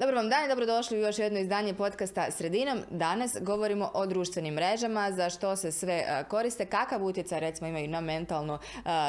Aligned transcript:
Dobro 0.00 0.16
vam 0.16 0.28
dan 0.28 0.44
i 0.44 0.48
dobrodošli 0.48 0.98
u 0.98 1.00
još 1.00 1.18
jedno 1.18 1.38
izdanje 1.38 1.74
podcasta 1.74 2.30
Sredinom. 2.30 2.82
Danas 2.90 3.36
govorimo 3.40 3.90
o 3.94 4.06
društvenim 4.06 4.54
mrežama, 4.54 5.12
za 5.12 5.30
što 5.30 5.56
se 5.56 5.72
sve 5.72 6.24
koriste, 6.28 6.66
kakav 6.66 7.04
utjecaj 7.04 7.40
recimo 7.40 7.68
imaju 7.68 7.88
na 7.88 8.00
mentalno 8.00 8.58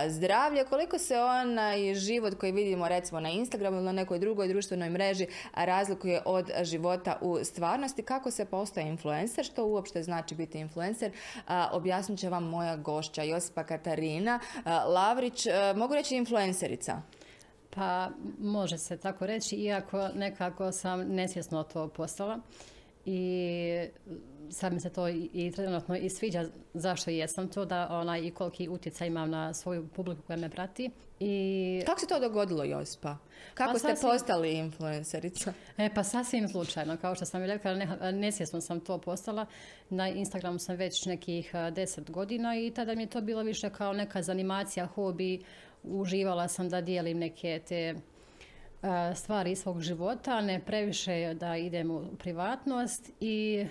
zdravlje, 0.07 0.65
koliko 0.65 0.97
se 0.97 1.19
onaj 1.19 1.93
život 1.96 2.33
koji 2.35 2.51
vidimo 2.51 2.88
recimo 2.88 3.19
na 3.19 3.29
Instagramu 3.29 3.77
ili 3.77 3.85
na 3.85 3.91
nekoj 3.91 4.19
drugoj 4.19 4.47
društvenoj 4.47 4.89
mreži 4.89 5.27
razlikuje 5.54 6.21
od 6.25 6.51
života 6.62 7.17
u 7.21 7.44
stvarnosti, 7.44 8.03
kako 8.03 8.31
se 8.31 8.46
postaje 8.46 8.87
influencer, 8.87 9.46
što 9.46 9.65
uopšte 9.65 10.03
znači 10.03 10.35
biti 10.35 10.60
influencer, 10.60 11.12
objasnit 11.71 12.19
će 12.19 12.29
vam 12.29 12.44
moja 12.44 12.76
gošća 12.76 13.23
Josipa 13.23 13.63
Katarina 13.63 14.39
Lavrić, 14.87 15.47
mogu 15.76 15.94
reći 15.96 16.16
influencerica. 16.16 17.02
Pa 17.76 18.09
može 18.40 18.77
se 18.77 18.98
tako 18.98 19.26
reći, 19.26 19.55
iako 19.55 20.08
nekako 20.16 20.72
sam 20.72 20.99
nesvjesno 20.99 21.63
to 21.63 21.88
postala. 21.88 22.40
I 23.05 23.88
sad 24.50 24.73
mi 24.73 24.80
se 24.80 24.90
to 24.90 25.09
i 25.09 25.52
trenutno 25.55 25.98
i 25.98 26.09
sviđa 26.09 26.45
zašto 26.73 27.09
jesam 27.09 27.48
to, 27.48 27.66
da 27.66 27.88
onaj 27.91 28.22
i 28.22 28.31
koliki 28.31 28.70
utjecaj 28.70 29.08
imam 29.08 29.30
na 29.30 29.54
svoju 29.54 29.88
publiku 29.88 30.22
koja 30.22 30.38
me 30.38 30.50
prati. 30.50 30.91
I... 31.20 31.84
Kako 31.86 32.00
se 32.00 32.08
to 32.08 32.20
dogodilo, 32.20 32.64
Josipa? 32.64 33.17
Kako 33.54 33.73
pa 33.73 33.80
ste 33.80 33.95
postali 34.02 34.54
influencerica? 34.54 35.54
E, 35.77 35.90
pa 35.95 36.04
sasvim 36.04 36.48
slučajno, 36.48 36.98
kao 36.98 37.16
što 37.16 37.26
sam 37.26 37.44
rekla, 37.44 37.73
ne, 37.73 38.12
nesvjesno 38.12 38.62
sam 38.62 38.80
to 38.80 38.98
postala. 38.98 39.45
Na 39.90 40.09
Instagramu 40.09 40.59
sam 40.59 40.76
već 40.76 41.05
nekih 41.05 41.52
deset 41.72 42.12
godina 42.12 42.55
i 42.55 42.72
tada 42.72 42.95
mi 42.95 43.03
je 43.03 43.09
to 43.09 43.22
bilo 43.22 43.44
više 43.44 43.70
kao 43.70 43.94
neka 43.94 44.22
zanimacija, 44.22 44.86
hobi, 44.86 45.42
uživala 45.84 46.48
sam 46.48 46.70
da 46.70 46.81
dijelim 46.81 47.17
neke 47.17 47.62
te 47.67 47.76
e, 47.76 47.95
stvari 49.16 49.52
iz 49.52 49.59
svog 49.59 49.81
života, 49.81 50.42
ne 50.42 50.59
previše 50.59 51.34
da 51.34 51.58
idem 51.58 51.92
u 51.92 52.16
privatnost 52.20 53.12
i 53.20 53.66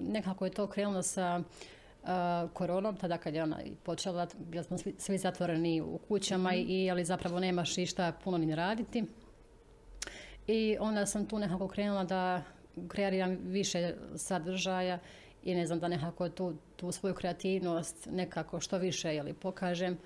nekako 0.00 0.44
je 0.44 0.50
to 0.50 0.66
krenulo 0.66 1.02
sa 1.02 1.40
e, 1.40 2.06
koronom, 2.52 2.96
tada 2.96 3.18
kad 3.18 3.34
je 3.34 3.42
ona 3.42 3.58
počela, 3.82 4.26
bili 4.38 4.64
smo 4.64 4.78
svi, 4.98 5.18
zatvoreni 5.18 5.80
u 5.80 5.98
kućama 6.08 6.50
mhm. 6.50 6.60
i 6.68 6.90
ali 6.90 7.04
zapravo 7.04 7.40
nemaš 7.40 7.78
išta 7.78 8.12
puno 8.24 8.38
ni 8.38 8.54
raditi. 8.54 9.04
I 10.46 10.76
onda 10.80 11.06
sam 11.06 11.26
tu 11.26 11.38
nekako 11.38 11.68
krenula 11.68 12.04
da 12.04 12.42
kreiram 12.88 13.38
više 13.44 13.94
sadržaja 14.16 14.98
i 15.42 15.54
ne 15.54 15.66
znam 15.66 15.78
da 15.80 15.88
nekako 15.88 16.28
tu, 16.28 16.54
tu 16.76 16.92
svoju 16.92 17.14
kreativnost 17.14 18.08
nekako 18.10 18.60
što 18.60 18.78
više 18.78 19.14
jeli, 19.14 19.32
pokažem 19.32 19.98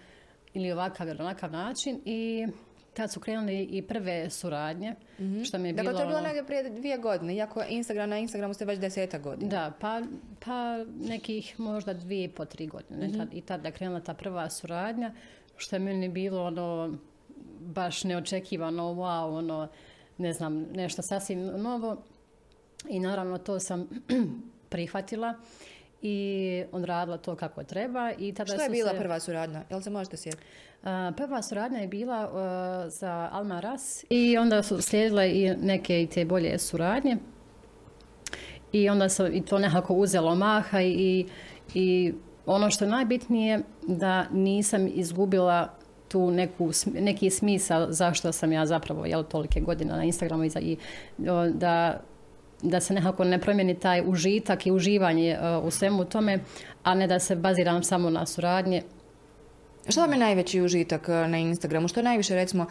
ili 0.54 0.72
ovakav 0.72 1.08
ili 1.08 1.20
onakav 1.20 1.52
način 1.52 2.00
i 2.04 2.46
tad 2.94 3.12
su 3.12 3.20
krenuli 3.20 3.62
i 3.62 3.82
prve 3.82 4.30
suradnje, 4.30 4.94
mm 5.18 5.44
što 5.44 5.58
mi 5.58 5.68
je 5.68 5.72
dakle, 5.72 5.92
bilo... 5.92 5.98
to 5.98 6.02
je 6.02 6.06
bilo 6.06 6.18
ono- 6.18 6.26
negdje 6.26 6.44
prije 6.44 6.70
dvije 6.70 6.98
godine, 6.98 7.34
iako 7.34 7.62
Instagram 7.68 8.10
na 8.10 8.18
Instagramu 8.18 8.54
ste 8.54 8.64
već 8.64 8.78
deseta 8.78 9.18
godina. 9.18 9.50
Da, 9.50 9.72
pa, 9.80 10.02
pa 10.44 10.84
nekih 11.00 11.60
možda 11.60 11.92
dvije 11.94 12.28
po 12.28 12.44
tri 12.44 12.66
godine. 12.66 13.08
mm 13.08 13.28
I 13.32 13.40
tad 13.40 13.64
je 13.64 13.72
krenula 13.72 14.00
ta 14.00 14.14
prva 14.14 14.50
suradnja, 14.50 15.12
što 15.56 15.76
je 15.76 15.80
meni 15.80 16.08
bilo 16.08 16.44
ono, 16.44 16.98
baš 17.60 18.04
neočekivano, 18.04 18.82
wow, 18.84 19.38
ono, 19.38 19.68
ne 20.18 20.32
znam, 20.32 20.66
nešto 20.72 21.02
sasvim 21.02 21.46
novo. 21.46 22.02
I 22.88 23.00
naravno 23.00 23.38
to 23.38 23.60
sam 23.60 23.88
prihvatila 24.68 25.34
i 26.06 26.64
odradila 26.72 27.16
to 27.16 27.36
kako 27.36 27.64
treba. 27.64 28.12
I 28.18 28.32
tada 28.32 28.52
Što 28.52 28.62
je 28.62 28.70
bila 28.70 28.92
prva 28.94 29.20
suradnja? 29.20 29.62
Jel 29.70 29.80
se 29.80 29.90
možete 29.90 30.16
sjetiti? 30.16 30.42
Prva 31.16 31.42
suradnja 31.42 31.78
je 31.78 31.88
bila 31.88 32.30
za 32.88 33.28
Alma 33.32 33.60
Ras 33.60 34.04
i 34.10 34.38
onda 34.38 34.62
su 34.62 34.82
slijedile 34.82 35.30
i 35.30 35.56
neke 35.56 36.02
i 36.02 36.06
te 36.06 36.24
bolje 36.24 36.58
suradnje. 36.58 37.16
I 38.72 38.88
onda 38.88 39.08
sam 39.08 39.34
i 39.34 39.44
to 39.44 39.58
nekako 39.58 39.94
uzelo 39.94 40.34
maha 40.34 40.82
i, 40.82 41.26
i 41.74 42.14
ono 42.46 42.70
što 42.70 42.84
je 42.84 42.90
najbitnije 42.90 43.60
da 43.86 44.28
nisam 44.28 44.88
izgubila 44.94 45.74
tu 46.08 46.30
neku, 46.30 46.70
neki 46.94 47.30
smisao 47.30 47.92
zašto 47.92 48.32
sam 48.32 48.52
ja 48.52 48.66
zapravo 48.66 49.06
jel, 49.06 49.22
tolike 49.22 49.60
godine 49.60 49.96
na 49.96 50.04
Instagramu 50.04 50.44
i, 50.44 50.50
i 50.60 50.76
da 51.54 52.00
da 52.62 52.80
se 52.80 52.94
nekako 52.94 53.24
ne 53.24 53.40
promijeni 53.40 53.74
taj 53.80 54.02
užitak 54.06 54.66
i 54.66 54.72
uživanje 54.72 55.30
e, 55.30 55.56
u 55.56 55.70
svemu 55.70 56.04
tome, 56.04 56.38
a 56.82 56.94
ne 56.94 57.06
da 57.06 57.18
se 57.18 57.36
baziram 57.36 57.82
samo 57.82 58.10
na 58.10 58.26
suradnje 58.26 58.82
što 59.88 60.00
vam 60.00 60.12
je 60.12 60.18
najveći 60.18 60.60
užitak 60.60 61.08
eh, 61.08 61.28
na 61.28 61.38
Instagramu? 61.38 61.88
Što 61.88 62.02
najviše 62.02 62.34
recimo 62.34 62.66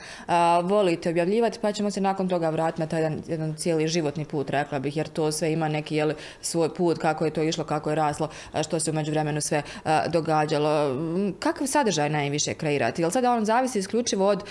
volite 0.64 1.10
objavljivati 1.10 1.60
pa 1.62 1.72
ćemo 1.72 1.92
se 1.92 2.02
nakon 2.02 2.30
toga 2.30 2.50
vratiti 2.50 2.82
na 2.82 2.88
taj 2.88 3.00
jedan, 3.00 3.22
jedan 3.28 3.56
cijeli 3.56 3.88
životni 3.88 4.26
put, 4.26 4.50
rekla 4.50 4.80
bih, 4.80 4.98
jer 4.98 5.08
to 5.08 5.32
sve 5.32 5.52
ima 5.54 5.68
neki 5.68 5.96
jel, 5.96 6.14
svoj 6.42 6.74
put, 6.74 6.98
kako 6.98 7.26
je 7.26 7.32
to 7.32 7.44
išlo, 7.44 7.64
kako 7.64 7.90
je 7.90 7.96
raslo, 7.96 8.30
što 8.64 8.80
se 8.80 8.92
u 8.92 8.94
međuvremenu 8.94 9.42
sve 9.42 9.62
događalo. 10.08 10.94
Mm, 10.94 11.34
kakav 11.40 11.68
sadržaj 11.68 12.10
najviše 12.10 12.54
kreirati? 12.54 13.02
Jel 13.02 13.12
sada 13.12 13.32
on 13.32 13.46
zavisi 13.46 13.80
isključivo 13.80 14.28
od 14.28 14.44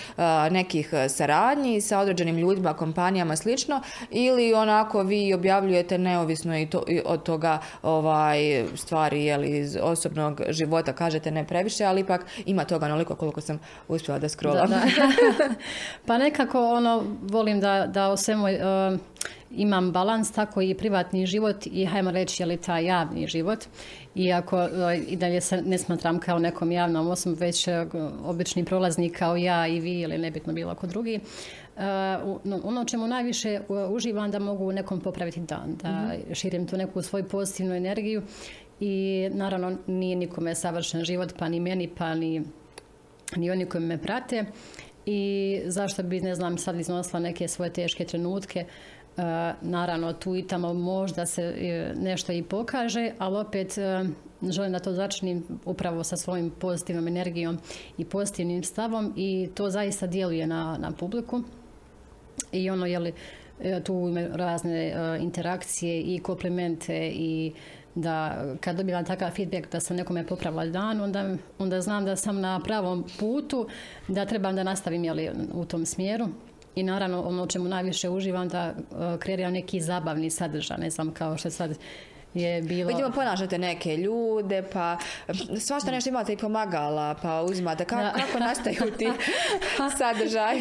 nekih 0.50 0.90
saradnji 1.08 1.80
sa 1.80 1.98
određenim 1.98 2.38
ljudima, 2.38 2.74
kompanijama, 2.74 3.36
slično, 3.36 3.82
ili 4.10 4.54
onako 4.54 5.02
vi 5.02 5.34
objavljujete 5.34 5.98
neovisno 5.98 6.58
i, 6.58 6.66
to, 6.66 6.84
od 7.04 7.22
toga 7.22 7.58
ovaj, 7.82 8.64
stvari 8.74 9.24
jel, 9.24 9.44
iz 9.44 9.78
osobnog 9.82 10.40
života, 10.48 10.92
kažete 10.92 11.30
ne 11.30 11.46
previše, 11.46 11.84
ali 11.84 12.00
ipak 12.00 12.26
ima 12.52 12.64
toga 12.64 12.86
onoliko 12.86 13.14
koliko 13.14 13.40
sam 13.40 13.58
uspjela 13.88 14.18
da 14.18 14.28
scrollam. 14.28 14.70
pa 16.06 16.18
nekako 16.18 16.68
ono, 16.68 17.04
volim 17.22 17.60
da, 17.60 17.86
da 17.86 18.08
o 18.08 18.16
svemu 18.16 18.44
uh, 18.44 19.00
imam 19.50 19.92
balans, 19.92 20.32
tako 20.32 20.62
i 20.62 20.74
privatni 20.74 21.26
život 21.26 21.66
i 21.66 21.84
hajmo 21.84 22.10
reći 22.10 22.42
je 22.42 22.46
li 22.46 22.56
taj 22.56 22.84
javni 22.84 23.26
život. 23.26 23.64
Iako 24.14 24.58
uh, 24.58 24.68
i 25.08 25.16
dalje 25.16 25.40
se 25.40 25.62
ne 25.62 25.78
smatram 25.78 26.18
kao 26.18 26.38
nekom 26.38 26.72
javnom 26.72 27.08
osobom, 27.08 27.38
već 27.38 27.68
uh, 27.68 27.74
obični 28.24 28.64
prolaznik 28.64 29.18
kao 29.18 29.36
ja 29.36 29.66
i 29.66 29.80
vi 29.80 30.00
ili 30.00 30.18
nebitno 30.18 30.52
bilo 30.52 30.74
ko 30.74 30.86
drugi. 30.86 31.20
ono 32.64 32.84
čemu 32.84 33.06
najviše 33.06 33.60
uživam 33.90 34.30
da 34.30 34.38
mogu 34.38 34.72
nekom 34.72 35.00
popraviti 35.00 35.40
dan, 35.40 35.76
da 35.82 35.88
mhm. 35.88 36.32
širim 36.32 36.66
tu 36.66 36.76
neku 36.76 37.02
svoju 37.02 37.24
pozitivnu 37.24 37.74
energiju 37.74 38.22
i 38.84 39.28
naravno 39.32 39.76
nije 39.86 40.16
nikome 40.16 40.54
savršen 40.54 41.04
život, 41.04 41.32
pa 41.38 41.48
ni 41.48 41.60
meni, 41.60 41.88
pa 41.98 42.14
ni, 42.14 42.42
ni 43.36 43.50
oni 43.50 43.66
koji 43.66 43.84
me 43.84 43.98
prate. 43.98 44.44
I 45.06 45.60
zašto 45.66 46.02
bi, 46.02 46.20
ne 46.20 46.34
znam, 46.34 46.58
sad 46.58 46.80
iznosila 46.80 47.20
neke 47.20 47.48
svoje 47.48 47.72
teške 47.72 48.04
trenutke, 48.04 48.60
e, 48.60 48.66
naravno 49.60 50.12
tu 50.12 50.36
i 50.36 50.46
tamo 50.46 50.74
možda 50.74 51.26
se 51.26 51.42
e, 51.42 51.94
nešto 51.96 52.32
i 52.32 52.42
pokaže, 52.42 53.12
ali 53.18 53.36
opet 53.36 53.78
e, 53.78 54.04
želim 54.42 54.72
da 54.72 54.78
to 54.78 54.92
začinim 54.92 55.44
upravo 55.64 56.04
sa 56.04 56.16
svojim 56.16 56.50
pozitivnom 56.50 57.08
energijom 57.08 57.58
i 57.98 58.04
pozitivnim 58.04 58.64
stavom 58.64 59.12
i 59.16 59.48
to 59.54 59.70
zaista 59.70 60.06
djeluje 60.06 60.46
na, 60.46 60.78
na 60.80 60.90
publiku. 60.90 61.42
I 62.52 62.70
ono, 62.70 62.86
je 62.86 62.98
li, 62.98 63.12
tu 63.84 64.08
ima 64.08 64.26
razne 64.36 64.94
interakcije 65.20 66.00
i 66.00 66.18
komplimente 66.18 67.10
i 67.14 67.52
da 67.94 68.44
kad 68.60 68.76
dobivam 68.76 69.04
takav 69.04 69.30
feedback 69.30 69.72
da 69.72 69.80
sam 69.80 69.96
nekome 69.96 70.26
popravila 70.26 70.66
dan, 70.66 71.00
onda, 71.00 71.36
onda 71.58 71.80
znam 71.80 72.04
da 72.04 72.16
sam 72.16 72.40
na 72.40 72.60
pravom 72.60 73.04
putu, 73.18 73.68
da 74.08 74.26
trebam 74.26 74.56
da 74.56 74.62
nastavim 74.62 75.04
jeli, 75.04 75.30
u 75.52 75.64
tom 75.64 75.86
smjeru. 75.86 76.28
I 76.74 76.82
naravno 76.82 77.22
ono 77.22 77.46
čemu 77.46 77.68
najviše 77.68 78.08
uživam 78.08 78.48
da 78.48 78.74
uh, 78.74 79.18
kreiram 79.18 79.52
neki 79.52 79.80
zabavni 79.80 80.30
sadržaj, 80.30 80.78
ne 80.78 80.90
znam 80.90 81.10
kao 81.10 81.36
što 81.36 81.50
sad 81.50 81.78
je 82.34 82.62
bilo... 82.62 82.88
Vidimo, 82.88 83.10
ponašate 83.10 83.58
neke 83.58 83.96
ljude, 83.96 84.62
pa 84.72 84.96
svašta 85.58 85.90
nešto 85.90 86.10
imate 86.10 86.32
i 86.32 86.36
pomagala, 86.36 87.14
pa 87.22 87.42
uzimate. 87.42 87.84
Kako, 87.84 88.18
kako 88.18 88.38
nastaju 88.38 88.92
ti 88.98 89.08
sadržaj? 89.98 90.56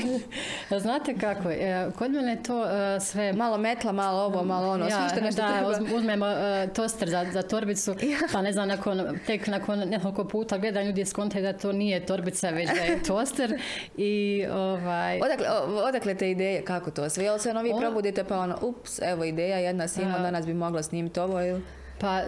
Znate 0.79 1.17
kako, 1.17 1.51
e, 1.51 1.87
kod 1.97 2.11
mene 2.11 2.43
to 2.43 2.65
e, 2.65 2.99
sve... 2.99 3.33
Malo 3.33 3.57
metla, 3.57 3.91
malo 3.91 4.21
ovo, 4.21 4.43
malo 4.43 4.71
ono, 4.71 4.85
ja, 4.85 4.91
svašta 4.91 5.21
nešto 5.21 5.41
da, 5.41 5.95
uzmemo 5.95 6.27
e, 6.27 6.67
toster 6.73 7.09
za, 7.09 7.25
za 7.31 7.41
torbicu, 7.41 7.95
pa 8.33 8.41
ne 8.41 8.53
znam, 8.53 8.67
nakon, 8.67 9.19
tek 9.27 9.47
nakon 9.47 9.79
nekoliko 9.79 10.23
puta 10.23 10.57
gledam 10.57 10.85
ljudi 10.85 11.05
skontaju 11.05 11.43
da 11.43 11.53
to 11.53 11.71
nije 11.71 12.05
torbica, 12.05 12.49
već 12.49 12.69
da 12.69 12.81
je 12.81 13.03
toster. 13.03 13.61
I, 13.97 14.45
ovaj... 14.53 15.19
odakle, 15.23 15.47
odakle 15.83 16.15
te 16.15 16.31
ideje, 16.31 16.65
kako 16.65 16.91
to 16.91 17.09
sve? 17.09 17.23
Jel 17.23 17.37
se 17.37 17.49
ono 17.49 17.61
vi 17.61 17.73
probudite 17.79 18.23
pa 18.23 18.39
ono, 18.39 18.57
ups, 18.61 18.99
evo 19.01 19.23
ideja, 19.23 19.57
jedna 19.57 19.87
sima, 19.87 20.19
danas 20.19 20.45
bi 20.45 20.53
mogla 20.53 20.83
snimiti 20.83 21.19
ovo 21.19 21.41
ili... 21.41 21.60
Pa 22.01 22.19
e, 22.19 22.25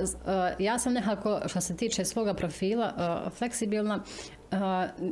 ja 0.60 0.80
sam 0.80 0.94
nekako, 0.94 1.40
što 1.46 1.62
se 1.62 1.78
tiče 1.78 2.06
svoga 2.06 2.34
profila, 2.34 2.94
e, 3.28 3.30
fleksibilna, 3.30 4.04
e, 4.52 4.56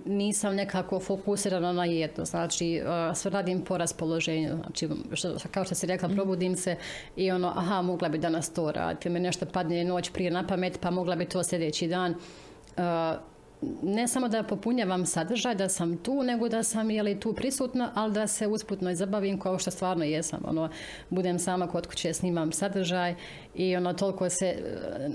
nisam 0.05 0.55
nekako 0.55 0.99
fokusirana 0.99 1.73
na 1.73 1.85
jedno. 1.85 2.25
Znači, 2.25 2.81
sve 3.15 3.31
radim 3.31 3.61
po 3.61 3.77
raspoloženju. 3.77 4.57
Znači, 4.61 4.89
kao 5.51 5.65
što 5.65 5.75
si 5.75 5.87
rekla, 5.87 6.07
mhm. 6.07 6.15
probudim 6.15 6.55
se 6.55 6.75
i 7.15 7.31
ono, 7.31 7.53
aha, 7.55 7.81
mogla 7.81 8.09
bi 8.09 8.17
danas 8.17 8.53
to 8.53 8.71
raditi. 8.71 9.09
Mi 9.09 9.19
nešto 9.19 9.45
padne 9.45 9.83
noć 9.83 10.09
prije 10.09 10.31
na 10.31 10.47
pamet, 10.47 10.79
pa 10.81 10.91
mogla 10.91 11.15
bi 11.15 11.25
to 11.25 11.43
sljedeći 11.43 11.87
dan. 11.87 12.15
Ne 13.81 14.07
samo 14.07 14.27
da 14.27 14.43
popunjavam 14.43 15.05
sadržaj, 15.05 15.55
da 15.55 15.69
sam 15.69 15.97
tu, 15.97 16.23
nego 16.23 16.49
da 16.49 16.63
sam 16.63 16.89
je 16.91 17.03
li 17.03 17.19
tu 17.19 17.33
prisutna, 17.33 17.91
ali 17.95 18.13
da 18.13 18.27
se 18.27 18.47
usputno 18.47 18.91
i 18.91 18.95
zabavim 18.95 19.39
kao 19.39 19.59
što 19.59 19.71
stvarno 19.71 20.03
jesam. 20.03 20.39
Ono, 20.47 20.69
budem 21.09 21.39
sama 21.39 21.67
kod 21.67 21.87
kuće, 21.87 22.13
snimam 22.13 22.51
sadržaj 22.51 23.15
i 23.55 23.75
ono, 23.75 23.93
toliko 23.93 24.29
se 24.29 24.45
e, 24.45 24.55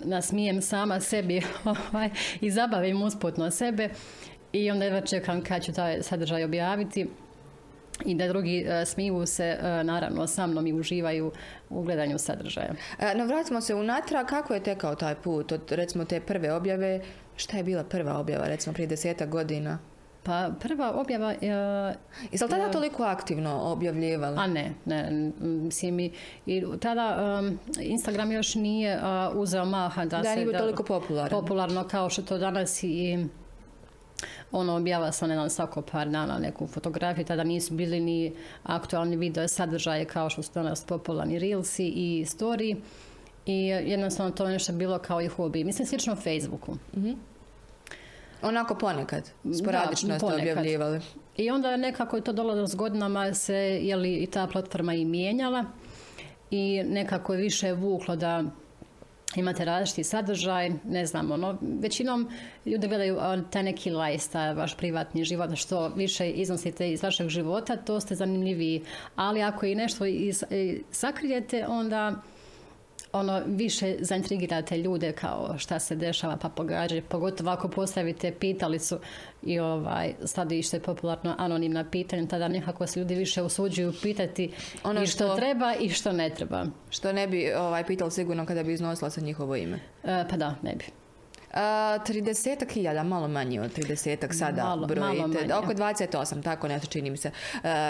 nasmijem 0.04 0.62
sama 0.62 1.00
sebi 1.00 1.42
ovaj, 1.92 2.10
i 2.40 2.50
zabavim 2.50 3.02
usputno 3.02 3.50
sebe 3.50 3.88
i 4.52 4.70
onda 4.70 4.84
jedva 4.84 5.00
čekam 5.00 5.42
kad 5.42 5.64
ću 5.64 5.72
taj 5.72 6.02
sadržaj 6.02 6.44
objaviti 6.44 7.06
i 8.04 8.14
da 8.14 8.28
drugi 8.28 8.66
e, 8.68 8.84
smiju 8.84 9.26
se 9.26 9.44
e, 9.44 9.84
naravno 9.84 10.26
sa 10.26 10.46
mnom 10.46 10.66
i 10.66 10.72
uživaju 10.72 11.32
u 11.70 11.82
gledanju 11.82 12.18
sadržaja. 12.18 12.74
E, 12.98 13.14
no 13.14 13.26
vratimo 13.26 13.60
se 13.60 13.74
unatrag, 13.74 14.26
kako 14.26 14.54
je 14.54 14.62
tekao 14.62 14.94
taj 14.94 15.14
put 15.14 15.52
od 15.52 15.72
recimo 15.72 16.04
te 16.04 16.20
prve 16.20 16.52
objave, 16.52 17.00
šta 17.36 17.56
je 17.56 17.62
bila 17.62 17.84
prva 17.84 18.18
objava 18.18 18.48
recimo 18.48 18.72
prije 18.72 18.86
desetak 18.86 19.28
godina? 19.28 19.78
Pa 20.22 20.50
prva 20.60 20.92
objava... 21.00 21.28
Uh, 21.28 21.96
Jesi 22.32 22.44
li 22.44 22.50
tada 22.50 22.70
toliko 22.70 23.02
aktivno 23.02 23.60
objavljivala? 23.62 24.42
A 24.42 24.46
ne, 24.46 24.72
ne. 24.84 25.32
Mislim, 25.40 26.00
i, 26.00 26.12
i 26.46 26.62
tada 26.80 27.42
Instagram 27.80 28.32
još 28.32 28.54
nije 28.54 29.00
uzeo 29.34 29.64
maha 29.64 30.04
da, 30.04 30.18
da 30.18 30.34
se... 30.34 30.44
Da 30.44 30.58
toliko 30.58 30.82
popularan. 30.82 31.30
Popularno 31.30 31.84
kao 31.84 32.10
što 32.10 32.22
to 32.22 32.38
danas 32.38 32.82
i 32.82 33.26
ono 34.56 34.76
objava 34.76 35.12
sam 35.12 35.30
jedan 35.30 35.50
svako 35.50 35.82
par 35.82 36.08
dana 36.08 36.38
neku 36.38 36.66
fotografiju, 36.66 37.24
tada 37.24 37.44
nisu 37.44 37.74
bili 37.74 38.00
ni 38.00 38.32
aktualni 38.62 39.16
video 39.16 39.48
sadržaje 39.48 40.04
kao 40.04 40.30
što 40.30 40.42
su 40.42 40.50
danas 40.54 40.84
popularni 40.84 41.38
reelsi 41.38 41.86
i 41.86 42.24
story 42.28 42.76
i 43.46 43.66
jednostavno 43.66 44.32
to 44.32 44.48
nešto 44.48 44.72
bilo 44.72 44.98
kao 44.98 45.22
i 45.22 45.26
hobi. 45.26 45.64
Mislim 45.64 45.86
slično 45.86 46.16
Facebooku. 46.16 46.76
mm 46.96 47.12
Onako 48.42 48.74
ponekad, 48.74 49.30
sporadično 49.58 50.08
da, 50.08 50.18
ste 50.18 50.26
objavljivali. 50.26 51.00
I 51.36 51.50
onda 51.50 51.76
nekako 51.76 52.16
je 52.16 52.22
to 52.22 52.32
dolazilo 52.32 52.66
s 52.66 52.74
godinama 52.74 53.34
se, 53.34 53.54
je 53.82 53.96
li 53.96 54.14
i 54.16 54.26
ta 54.26 54.46
platforma 54.46 54.94
i 54.94 55.04
mijenjala 55.04 55.64
i 56.50 56.82
nekako 56.86 57.34
je 57.34 57.40
više 57.40 57.72
vuklo 57.72 58.16
da 58.16 58.44
imate 59.34 59.64
različiti 59.64 60.04
sadržaj, 60.04 60.70
ne 60.84 61.06
znam, 61.06 61.32
ono, 61.32 61.58
većinom 61.62 62.28
ljudi 62.66 62.88
gledaju 62.88 63.18
taj 63.50 63.62
neki 63.62 63.90
lifestyle, 63.90 64.56
vaš 64.56 64.76
privatni 64.76 65.24
život, 65.24 65.56
što 65.56 65.88
više 65.88 66.30
iznosite 66.30 66.92
iz 66.92 67.02
vašeg 67.02 67.28
života, 67.28 67.76
to 67.76 68.00
ste 68.00 68.14
zanimljiviji. 68.14 68.84
Ali 69.16 69.42
ako 69.42 69.66
i 69.66 69.74
nešto 69.74 70.04
sakrijete, 70.90 71.66
onda 71.68 72.22
ono 73.18 73.42
više 73.46 73.96
zaintrigirate 74.00 74.78
ljude 74.78 75.12
kao 75.12 75.54
šta 75.58 75.78
se 75.78 75.96
dešava 75.96 76.36
pa 76.36 76.48
pogađaju, 76.48 77.02
pogotovo 77.08 77.50
ako 77.50 77.68
postavite 77.68 78.32
pitalicu 78.32 78.98
i 79.42 79.58
ovaj, 79.58 80.14
sad 80.24 80.52
je 80.52 80.80
popularno 80.84 81.34
anonimna 81.38 81.84
pitanja, 81.90 82.26
tada 82.26 82.48
nekako 82.48 82.86
se 82.86 83.00
ljudi 83.00 83.14
više 83.14 83.42
usuđuju 83.42 83.92
pitati 84.02 84.52
ono 84.84 85.02
i 85.02 85.06
što, 85.06 85.36
treba 85.36 85.74
i 85.80 85.88
što 85.88 86.12
ne 86.12 86.30
treba. 86.30 86.66
Što 86.90 87.12
ne 87.12 87.28
bi 87.28 87.52
ovaj, 87.52 87.86
pitali 87.86 88.10
sigurno 88.10 88.46
kada 88.46 88.62
bi 88.62 88.72
iznosila 88.72 89.10
sa 89.10 89.20
njihovo 89.20 89.56
ime? 89.56 89.78
E, 90.04 90.24
pa 90.30 90.36
da, 90.36 90.54
ne 90.62 90.74
bi. 90.74 90.84
30 91.56 92.72
hiljada, 92.72 93.02
malo 93.02 93.28
manje 93.28 93.60
od 93.60 93.78
30 93.78 94.38
sada 94.38 94.64
malo, 94.64 94.86
brojite. 94.86 95.54
Oko 95.54 95.72
28, 95.72 96.42
tako 96.42 96.68
nešto 96.68 96.86
čini 96.86 97.10
mi 97.10 97.16
se, 97.16 97.30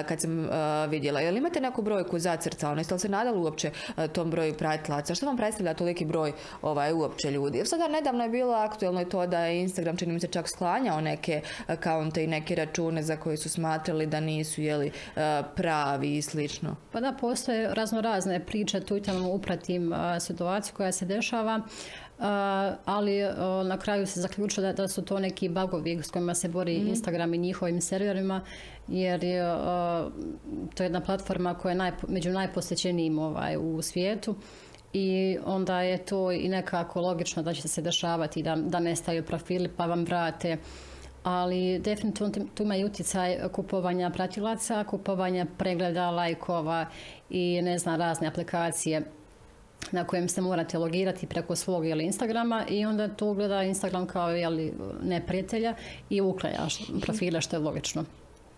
kad 0.08 0.20
sam 0.20 0.48
vidjela. 0.88 1.20
Jel 1.20 1.36
imate 1.36 1.60
neku 1.60 1.82
brojku 1.82 2.18
zacrtanu? 2.18 2.80
Jeste 2.80 2.94
li 2.94 3.00
se 3.00 3.08
nadali 3.08 3.38
uopće 3.38 3.70
tom 4.12 4.30
broju 4.30 4.54
pratilaca? 4.54 5.14
Što 5.14 5.26
vam 5.26 5.36
predstavlja 5.36 5.74
toliki 5.74 6.04
broj 6.04 6.32
ovaj, 6.62 6.92
uopće 6.92 7.30
ljudi? 7.30 7.62
Sada 7.64 7.88
nedavno 7.88 8.22
je 8.22 8.30
bilo 8.30 8.54
aktualno 8.54 9.02
i 9.02 9.08
to 9.08 9.26
da 9.26 9.38
je 9.38 9.60
Instagram, 9.60 9.96
čini 9.96 10.12
mi 10.12 10.20
se, 10.20 10.28
čak 10.28 10.48
sklanjao 10.48 11.00
neke 11.00 11.40
akaunte 11.66 12.24
i 12.24 12.26
neke 12.26 12.54
račune 12.54 13.02
za 13.02 13.16
koje 13.16 13.36
su 13.36 13.48
smatrali 13.48 14.06
da 14.06 14.20
nisu 14.20 14.62
jeli, 14.62 14.90
pravi 15.56 16.16
i 16.16 16.22
slično. 16.22 16.76
Pa 16.92 17.00
da, 17.00 17.12
postoje 17.20 17.74
razno 17.74 18.00
razne 18.00 18.46
priče, 18.46 18.80
tu 18.80 18.96
i 18.96 19.02
tamo 19.02 19.28
upratim 19.28 19.94
situaciju 20.20 20.74
koja 20.76 20.92
se 20.92 21.04
dešava 21.04 21.60
ali 22.84 23.20
na 23.64 23.78
kraju 23.78 24.06
se 24.06 24.20
zaključilo 24.20 24.72
da, 24.72 24.88
su 24.88 25.02
to 25.02 25.18
neki 25.18 25.48
bagovi 25.48 26.02
s 26.02 26.10
kojima 26.10 26.34
se 26.34 26.48
bori 26.48 26.78
mhm. 26.78 26.88
Instagram 26.88 27.34
i 27.34 27.38
njihovim 27.38 27.80
serverima 27.80 28.40
jer 28.88 29.24
je 29.24 29.42
to 30.74 30.82
jedna 30.82 31.00
platforma 31.00 31.54
koja 31.54 31.84
je 31.84 31.92
među 32.08 32.30
najposjećenijim 32.30 33.18
ovaj, 33.18 33.56
u 33.56 33.82
svijetu 33.82 34.34
i 34.92 35.38
onda 35.44 35.80
je 35.80 35.98
to 35.98 36.32
i 36.32 36.48
nekako 36.48 37.00
logično 37.00 37.42
da 37.42 37.54
će 37.54 37.68
se 37.68 37.82
dešavati 37.82 38.42
da, 38.42 38.56
da 38.56 38.80
nestaju 38.80 39.24
profili 39.24 39.68
pa 39.68 39.86
vam 39.86 40.04
vrate 40.04 40.56
ali 41.22 41.78
definitivno 41.78 42.32
tu 42.54 42.62
ima 42.62 42.76
i 42.76 42.84
utjecaj 42.84 43.38
kupovanja 43.52 44.10
pratilaca, 44.10 44.84
kupovanja 44.84 45.46
pregleda, 45.58 46.10
lajkova 46.10 46.86
i 47.30 47.62
ne 47.62 47.78
znam 47.78 48.00
razne 48.00 48.28
aplikacije 48.28 49.02
na 49.92 50.04
kojem 50.04 50.28
se 50.28 50.40
morate 50.40 50.78
logirati 50.78 51.26
preko 51.26 51.56
svog 51.56 51.86
ili 51.86 52.04
Instagrama 52.04 52.64
i 52.68 52.86
onda 52.86 53.08
to 53.08 53.34
gleda 53.34 53.62
Instagram 53.62 54.06
kao 54.06 54.30
jeli, 54.30 54.72
neprijatelja 55.02 55.74
i 56.10 56.20
uklanja 56.20 56.58
profile 57.00 57.40
što 57.40 57.56
je 57.56 57.60
logično. 57.60 58.04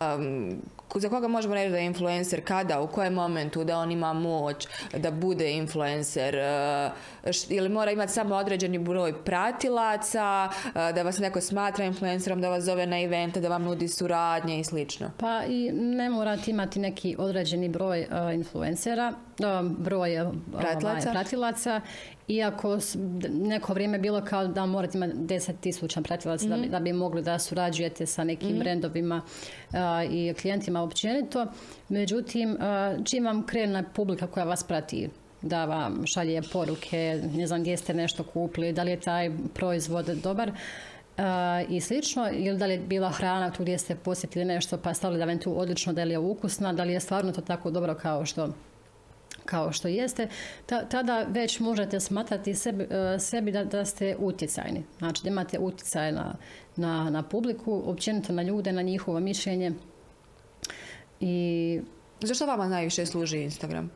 Um, 0.00 0.62
za 0.94 1.08
koga 1.08 1.28
možemo 1.28 1.54
reći 1.54 1.70
da 1.70 1.78
je 1.78 1.86
influencer 1.86 2.44
kada, 2.44 2.80
u 2.80 2.86
kojem 2.86 3.14
momentu 3.14 3.64
da 3.64 3.78
on 3.78 3.92
ima 3.92 4.12
moć 4.12 4.66
da 4.96 5.10
bude 5.10 5.52
influencer 5.52 6.36
uh, 6.36 7.32
ili 7.48 7.68
mora 7.68 7.90
imati 7.90 8.12
samo 8.12 8.36
određeni 8.36 8.78
broj 8.78 9.24
pratilaca 9.24 10.48
uh, 10.48 10.72
da 10.72 11.02
vas 11.02 11.18
neko 11.18 11.40
smatra 11.40 11.84
influencerom 11.84 12.40
da 12.40 12.48
vas 12.48 12.64
zove 12.64 12.86
na 12.86 13.00
evente, 13.00 13.40
da 13.40 13.48
vam 13.48 13.62
nudi 13.62 13.88
suradnje 13.88 14.60
i 14.60 14.64
slično 14.64 15.10
pa 15.18 15.42
i 15.48 15.70
ne 15.72 16.10
morate 16.10 16.50
imati 16.50 16.80
neki 16.80 17.16
određeni 17.18 17.68
broj 17.68 18.00
uh, 18.00 18.34
influencera 18.34 19.14
broj 19.78 20.20
ovaj, 20.20 20.32
pratilaca. 20.58 21.10
pratilaca 21.10 21.80
iako 22.28 22.78
neko 23.30 23.72
vrijeme 23.72 23.98
bilo 23.98 24.24
kao 24.24 24.46
da 24.46 24.66
morate 24.66 24.98
imati 24.98 25.12
10.000 25.12 26.02
pratilaca 26.02 26.46
da, 26.46 26.54
bi, 26.54 26.60
mhm. 26.62 26.70
da 26.70 26.80
bi 26.80 26.92
mogli 26.92 27.22
da 27.22 27.38
surađujete 27.38 28.06
sa 28.06 28.24
nekim 28.24 28.56
mm 28.56 28.58
brendovima 28.58 29.22
i 30.10 30.34
klijentima 30.40 30.82
općenito. 30.82 31.46
Međutim, 31.88 32.58
čim 33.04 33.24
vam 33.24 33.46
krene 33.46 33.84
publika 33.94 34.26
koja 34.26 34.44
vas 34.44 34.64
prati, 34.64 35.08
da 35.42 35.64
vam 35.64 36.06
šalje 36.06 36.42
poruke, 36.52 37.20
ne 37.34 37.46
znam 37.46 37.60
gdje 37.60 37.76
ste 37.76 37.94
nešto 37.94 38.22
kupili, 38.22 38.72
da 38.72 38.82
li 38.82 38.90
je 38.90 39.00
taj 39.00 39.30
proizvod 39.54 40.06
dobar, 40.06 40.52
i 41.68 41.80
slično, 41.80 42.28
ili 42.32 42.58
da 42.58 42.66
li 42.66 42.72
je 42.72 42.78
bila 42.78 43.10
hrana 43.10 43.50
tu 43.50 43.62
gdje 43.62 43.78
ste 43.78 43.94
posjetili 43.94 44.44
nešto 44.44 44.78
pa 44.78 44.94
stavili 44.94 45.18
da 45.18 45.24
vam 45.24 45.38
tu 45.38 45.60
odlično, 45.60 45.92
da 45.92 46.04
li 46.04 46.10
je 46.10 46.18
ukusna, 46.18 46.72
da 46.72 46.84
li 46.84 46.92
je 46.92 47.00
stvarno 47.00 47.32
to 47.32 47.40
tako 47.40 47.70
dobro 47.70 47.94
kao 47.94 48.26
što 48.26 48.48
kao 49.48 49.72
što 49.72 49.88
jeste, 49.88 50.28
tada 50.66 51.26
već 51.28 51.60
možete 51.60 52.00
smatrati 52.00 52.54
sebi, 52.54 52.84
e, 52.84 53.18
sebi 53.18 53.52
da, 53.52 53.64
da 53.64 53.84
ste 53.84 54.16
utjecajni. 54.18 54.84
Znači 54.98 55.22
da 55.22 55.28
imate 55.28 55.58
utjecaj 55.58 56.12
na, 56.12 56.34
na, 56.76 57.10
na 57.10 57.22
publiku, 57.22 57.82
općenito 57.86 58.32
na 58.32 58.42
ljude, 58.42 58.72
na 58.72 58.82
njihovo 58.82 59.20
mišljenje. 59.20 59.72
I... 61.20 61.80
Zašto 62.20 62.46
vama 62.46 62.68
najviše 62.68 63.06
služi 63.06 63.38
Instagram? 63.38 63.90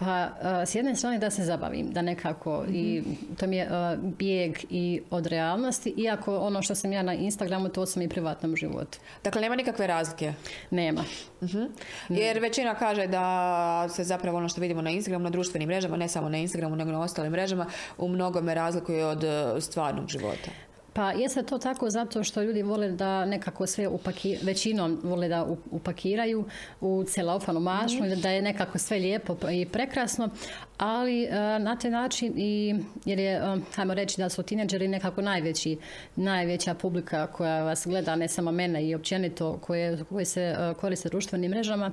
Pa 0.00 0.28
s 0.66 0.74
jedne 0.74 0.96
strane 0.96 1.18
da 1.18 1.30
se 1.30 1.44
zabavim, 1.44 1.90
da 1.90 2.02
nekako 2.02 2.64
i 2.68 3.00
mhm. 3.00 3.34
to 3.36 3.46
mi 3.46 3.56
je 3.56 3.68
bijeg 4.18 4.58
i 4.70 5.02
od 5.10 5.26
realnosti, 5.26 5.94
iako 5.96 6.38
ono 6.38 6.62
što 6.62 6.74
sam 6.74 6.92
ja 6.92 7.02
na 7.02 7.14
Instagramu 7.14 7.68
to 7.68 7.86
sam 7.86 8.02
i 8.02 8.08
privatnom 8.08 8.56
životu. 8.56 8.98
Dakle, 9.24 9.40
nema 9.40 9.56
nikakve 9.56 9.86
razlike? 9.86 10.32
Nema. 10.70 11.04
Mhm. 11.42 11.62
Jer 12.08 12.38
većina 12.38 12.74
kaže 12.74 13.06
da 13.06 13.88
se 13.88 14.04
zapravo 14.04 14.38
ono 14.38 14.48
što 14.48 14.60
vidimo 14.60 14.82
na 14.82 14.90
Instagramu, 14.90 15.24
na 15.24 15.30
društvenim 15.30 15.68
mrežama, 15.68 15.96
ne 15.96 16.08
samo 16.08 16.28
na 16.28 16.38
Instagramu, 16.38 16.76
nego 16.76 16.90
na 16.90 17.00
ostalim 17.00 17.32
mrežama, 17.32 17.66
u 17.98 18.08
mnogome 18.08 18.54
razlikuje 18.54 19.06
od 19.06 19.24
e, 19.24 19.60
stvarnog 19.60 20.08
života. 20.08 20.50
Pa 20.92 21.12
jeste 21.12 21.42
to 21.42 21.58
tako 21.58 21.90
zato 21.90 22.24
što 22.24 22.42
ljudi 22.42 22.62
vole 22.62 22.90
da 22.90 23.24
nekako 23.24 23.66
sve 23.66 23.88
upakiraju, 23.88 24.46
većinom 24.46 25.00
vole 25.02 25.28
da 25.28 25.46
upakiraju 25.70 26.44
u 26.80 27.04
celofanu 27.06 27.60
mašnu, 27.60 28.06
mm. 28.06 28.20
da 28.20 28.30
je 28.30 28.42
nekako 28.42 28.78
sve 28.78 28.98
lijepo 28.98 29.36
i 29.50 29.66
prekrasno, 29.66 30.28
ali 30.78 31.24
e, 31.24 31.58
na 31.58 31.76
taj 31.76 31.90
način 31.90 32.32
i 32.36 32.74
jer 33.04 33.18
je, 33.18 33.32
e, 33.32 33.56
hajmo 33.74 33.94
reći 33.94 34.20
da 34.20 34.28
su 34.28 34.42
tineđeri 34.42 34.88
nekako 34.88 35.22
najveći, 35.22 35.78
najveća 36.16 36.74
publika 36.74 37.26
koja 37.26 37.62
vas 37.62 37.86
gleda, 37.86 38.16
ne 38.16 38.28
samo 38.28 38.52
mene 38.52 38.86
i 38.88 38.94
općenito 38.94 39.58
koje, 39.62 40.04
koje 40.04 40.24
se 40.24 40.42
e, 40.42 40.74
koriste 40.80 41.08
društvenim 41.08 41.50
mrežama, 41.50 41.92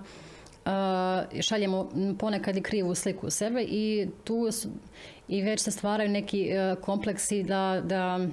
šaljemo 1.42 1.92
ponekad 2.20 2.58
i 2.58 2.62
krivu 2.62 2.96
sliku 2.96 3.30
sebe 3.30 3.64
i 3.64 4.08
tu 4.24 4.50
i 5.28 5.42
već 5.42 5.60
se 5.60 5.72
stvaraju 5.72 6.10
neki 6.10 6.50
kompleksi 6.82 7.44
da, 7.44 7.82
da 7.86 8.28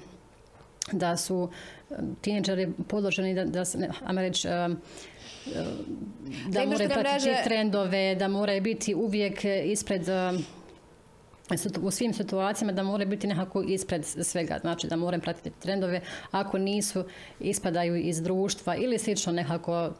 da 0.92 1.16
su 1.16 1.50
eh, 1.90 1.94
tineđeri 2.20 2.72
podloženi 2.88 3.34
da, 3.34 3.44
da 3.44 3.64
se, 3.64 3.88
ajmo 4.04 4.20
reći, 4.20 4.48
eh, 4.48 4.50
eh, 4.50 5.64
da 6.48 6.66
moraju 6.66 6.90
pratiti 6.90 7.44
trendove, 7.44 8.14
da 8.14 8.28
moraju 8.28 8.62
biti 8.62 8.94
uvijek 8.94 9.44
ispred 9.64 10.02
u 11.82 11.90
svim 11.90 12.12
situacijama 12.12 12.72
da 12.72 12.82
mora 12.82 13.04
biti 13.04 13.26
nekako 13.26 13.62
ispred 13.62 14.04
svega, 14.04 14.58
znači 14.60 14.86
da 14.86 14.96
moram 14.96 15.20
pratiti 15.20 15.50
trendove, 15.60 16.00
ako 16.30 16.58
nisu 16.58 17.04
ispadaju 17.40 17.96
iz 17.96 18.22
društva 18.22 18.76
ili 18.76 18.98
slično 18.98 19.32
nekako 19.32 19.92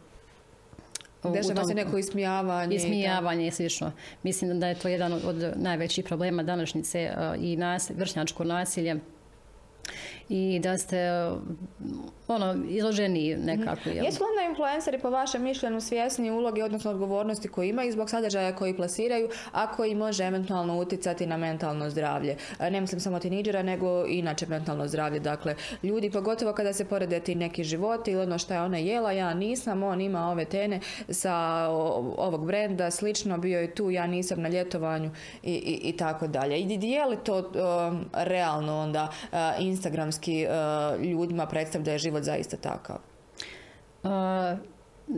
Dešava 1.33 1.65
se 1.65 1.75
neko 1.75 1.99
ismijavanje. 1.99 2.77
Ismijavanje 2.77 3.47
i 3.47 3.51
slično. 3.51 3.93
Mislim 4.23 4.61
da 4.61 4.69
je 4.69 4.75
to 4.75 4.89
jedan 4.89 5.13
od 5.13 5.53
najvećih 5.57 6.05
problema 6.05 6.43
današnjice 6.43 7.15
i 7.41 7.57
nas, 7.57 7.91
vršnjačko 7.91 8.45
nasilje 8.45 8.97
i 10.29 10.61
da 10.63 10.79
ste 10.79 10.97
ono, 12.29 12.55
izloženi 12.69 13.37
nekako. 13.37 13.89
Jel? 13.89 14.05
Jesu 14.05 14.25
onda 14.25 14.51
influenceri 14.51 14.99
po 14.99 15.11
vašem 15.11 15.43
mišljenju 15.43 15.81
svjesni 15.81 16.31
uloge, 16.31 16.65
odnosno 16.65 16.91
odgovornosti 16.91 17.49
koje 17.49 17.69
imaju 17.69 17.93
zbog 17.93 18.11
sadržaja 18.11 18.57
koji 18.57 18.77
plasiraju, 18.77 19.29
a 19.53 19.73
koji 19.73 19.95
može 19.95 20.25
eventualno 20.25 20.79
utjecati 20.79 21.27
na 21.27 21.37
mentalno 21.37 21.91
zdravlje? 21.91 22.37
Ne 22.61 22.81
mislim 22.81 23.01
samo 23.01 23.19
tiniđera, 23.19 23.63
nego 23.63 24.07
i 24.07 24.19
inače 24.19 24.47
mentalno 24.47 24.89
zdravlje. 24.89 25.21
Dakle, 25.21 25.57
ljudi, 25.83 26.11
pogotovo 26.11 26.53
kada 26.53 26.73
se 26.73 26.85
porede 26.85 27.21
ti 27.21 27.35
neki 27.35 27.65
životi 27.65 28.11
ili 28.11 28.23
ono 28.23 28.39
što 28.39 28.55
je 28.55 28.61
ona 28.61 28.79
jela, 28.79 29.13
ja 29.13 29.35
nisam, 29.35 29.83
on 29.83 30.01
ima 30.01 30.31
ove 30.31 30.45
tene 30.45 30.81
sa 31.09 31.67
ovog 32.17 32.47
brenda, 32.47 32.91
slično, 32.91 33.39
bio 33.39 33.61
je 33.61 33.75
tu, 33.75 33.91
ja 33.91 34.07
nisam 34.07 34.43
na 34.43 34.49
ljetovanju 34.49 35.11
i, 35.43 35.81
i, 35.83 35.97
tako 35.97 36.27
dalje. 36.27 36.59
I 36.59 36.79
je 36.83 37.07
li 37.07 37.17
to 37.25 37.53
realno 38.13 38.79
onda 38.79 39.09
uh, 39.33 39.39
instagramski 39.59 40.14
uh, 40.47 41.05
ljudima 41.05 41.47
predstavlja 41.47 41.85
da 41.85 41.93
je 41.93 41.99
život 41.99 42.23
zaista 42.23 42.57
takav? 42.57 42.97
Uh, 44.03 44.11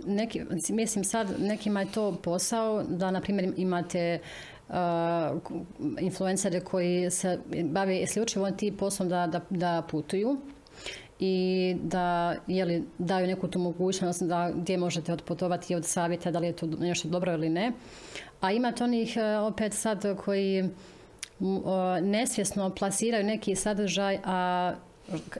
neki, 0.06 0.42
mislim 0.68 1.04
sad 1.04 1.40
nekima 1.40 1.80
je 1.80 1.92
to 1.92 2.16
posao 2.22 2.82
da 2.82 3.10
na 3.10 3.20
primjer 3.20 3.52
imate 3.56 4.18
uh, 4.68 4.74
influencere 6.00 6.60
koji 6.60 7.10
se 7.10 7.38
bave 7.64 7.98
isključivo 7.98 8.50
tim 8.50 8.76
poslom 8.76 9.08
da, 9.08 9.26
da, 9.26 9.40
da 9.50 9.82
putuju 9.90 10.36
i 11.18 11.76
da 11.82 12.36
jeli, 12.46 12.84
daju 12.98 13.26
neku 13.26 13.48
tu 13.48 13.58
mogućnost 13.58 14.22
da 14.22 14.50
gdje 14.54 14.78
možete 14.78 15.12
otputovati 15.12 15.74
od 15.74 15.84
savjeta 15.84 16.30
da 16.30 16.38
li 16.38 16.46
je 16.46 16.52
to 16.52 16.66
nešto 16.66 17.08
dobro 17.08 17.32
ili 17.32 17.48
ne. 17.48 17.72
A 18.40 18.52
imate 18.52 18.84
onih 18.84 19.16
opet 19.48 19.74
sad 19.74 20.16
koji 20.24 20.68
nesvjesno 22.02 22.70
plasiraju 22.70 23.24
neki 23.24 23.56
sadržaj, 23.56 24.18
a 24.24 24.72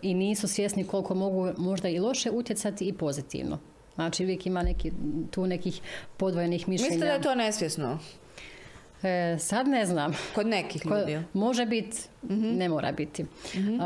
i 0.03 0.15
nisu 0.15 0.49
svjesni 0.49 0.85
koliko 0.85 1.15
mogu 1.15 1.51
možda 1.57 1.89
i 1.89 1.99
loše 1.99 2.31
utjecati 2.31 2.85
i 2.89 2.93
pozitivno. 2.93 3.59
Znači 3.95 4.25
uvijek 4.25 4.47
ima 4.47 4.63
neki, 4.63 4.93
tu 5.31 5.47
nekih 5.47 5.81
podvojenih 6.17 6.69
mišljenja. 6.69 6.91
Mislite 6.91 7.07
da 7.07 7.13
je 7.13 7.23
to 7.23 7.35
nesvjesno? 7.35 7.99
E, 9.03 9.37
sad 9.39 9.69
ne 9.69 9.87
znam. 9.87 10.13
Kod 10.35 10.47
nekih 10.47 10.87
ljudi? 10.87 11.19
može 11.33 11.67
biti, 11.67 11.99
mhm. 12.25 12.57
ne 12.57 12.69
mora 12.69 12.93
biti. 12.93 13.25
Mhm. 13.55 13.79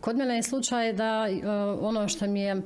kod 0.00 0.16
mene 0.16 0.36
je 0.36 0.42
slučaj 0.42 0.92
da 0.92 1.26
ono 1.80 2.08
što 2.08 2.26
mi 2.26 2.40
je 2.40 2.62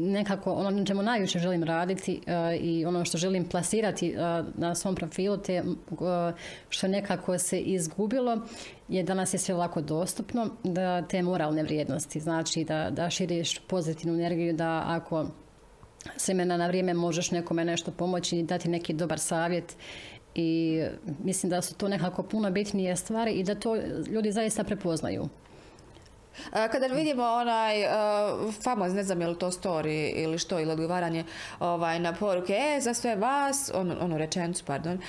nekako 0.00 0.52
ono 0.52 0.70
na 0.70 0.84
čemu 0.84 1.02
najviše 1.02 1.38
želim 1.38 1.64
raditi 1.64 2.20
uh, 2.26 2.64
i 2.64 2.84
ono 2.84 3.04
što 3.04 3.18
želim 3.18 3.44
plasirati 3.44 4.14
uh, 4.14 4.46
na 4.54 4.74
svom 4.74 4.94
profilu 4.94 5.36
te 5.36 5.62
što 6.68 6.88
nekako 6.88 7.38
se 7.38 7.60
izgubilo 7.60 8.38
je 8.88 9.02
danas 9.02 9.34
je 9.34 9.38
sve 9.38 9.54
lako 9.54 9.80
dostupno 9.80 10.48
da 10.64 11.02
te 11.02 11.22
moralne 11.22 11.62
vrijednosti 11.62 12.20
znači 12.20 12.64
da, 12.64 12.90
da 12.90 13.10
širiš 13.10 13.58
pozitivnu 13.58 14.14
energiju 14.14 14.52
da 14.52 14.84
ako 14.86 15.26
se 16.16 16.34
mena 16.34 16.56
na 16.56 16.66
vrijeme 16.66 16.94
možeš 16.94 17.30
nekome 17.30 17.64
nešto 17.64 17.90
pomoći 17.90 18.38
i 18.38 18.42
dati 18.42 18.68
neki 18.68 18.92
dobar 18.92 19.18
savjet 19.18 19.76
i 20.34 20.82
mislim 21.24 21.50
da 21.50 21.62
su 21.62 21.74
to 21.74 21.88
nekako 21.88 22.22
puno 22.22 22.50
bitnije 22.50 22.96
stvari 22.96 23.32
i 23.32 23.44
da 23.44 23.54
to 23.54 23.76
ljudi 24.08 24.32
zaista 24.32 24.64
prepoznaju. 24.64 25.28
Kada 26.50 26.86
vidimo 26.86 27.24
onaj 27.24 27.84
uh, 27.84 28.54
famoz, 28.64 28.94
ne 28.94 29.02
znam 29.02 29.20
je 29.20 29.26
li 29.26 29.38
to 29.38 29.50
story 29.50 30.12
ili 30.14 30.38
što, 30.38 30.60
ili 30.60 30.72
odgovaranje 30.72 31.24
ovaj, 31.60 31.98
na 31.98 32.12
poruke, 32.12 32.52
e, 32.52 32.80
za 32.80 32.94
sve 32.94 33.16
vas, 33.16 33.70
on, 33.74 33.96
onu 34.00 34.18
rečenicu, 34.18 34.64
pardon, 34.64 35.00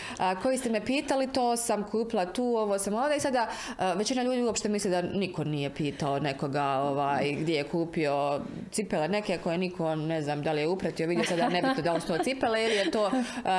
koji 0.41 0.57
ste 0.57 0.69
me 0.69 0.85
pitali, 0.85 1.33
to 1.33 1.57
sam 1.57 1.83
kupila 1.83 2.25
tu, 2.25 2.43
ovo 2.43 2.79
sam 2.79 2.93
ovdje 2.93 3.17
i 3.17 3.19
sada 3.19 3.47
većina 3.95 4.23
ljudi 4.23 4.41
uopšte 4.41 4.69
misli 4.69 4.91
da 4.91 5.01
niko 5.01 5.43
nije 5.43 5.69
pitao 5.69 6.19
nekoga 6.19 6.63
ovaj, 6.63 7.31
gdje 7.31 7.55
je 7.55 7.63
kupio 7.63 8.41
cipele 8.71 9.07
neke 9.07 9.38
koje 9.43 9.57
niko, 9.57 9.95
ne 9.95 10.21
znam, 10.21 10.43
da 10.43 10.51
li 10.51 10.61
je 10.61 10.67
upretio, 10.67 11.07
vidio 11.07 11.25
sada 11.25 11.50
nebitno 11.50 11.83
da 11.83 11.93
li 11.93 12.01
su 12.01 12.07
to 12.07 12.23
cipele 12.23 12.63
ili 12.63 12.75
je 12.75 12.91
to 12.91 13.11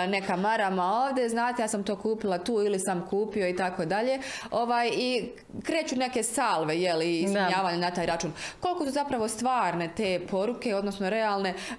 neka 0.08 0.36
marama 0.36 0.84
ovdje, 0.84 1.28
znate, 1.28 1.62
ja 1.62 1.68
sam 1.68 1.84
to 1.84 1.96
kupila 1.96 2.38
tu 2.38 2.52
ili 2.52 2.78
sam 2.78 3.06
kupio 3.10 3.48
i 3.48 3.56
tako 3.56 3.84
dalje. 3.84 4.18
Ovaj, 4.50 4.90
I 4.96 5.30
kreću 5.62 5.96
neke 5.96 6.22
salve, 6.22 6.80
jeli, 6.80 7.26
i 7.71 7.78
na 7.78 7.90
taj 7.90 8.07
račun. 8.07 8.33
Koliko 8.61 8.85
su 8.85 8.90
zapravo 8.90 9.28
stvarne 9.28 9.88
te 9.97 10.21
poruke, 10.31 10.75
odnosno 10.75 11.11
realne, 11.11 11.50
uh, 11.50 11.76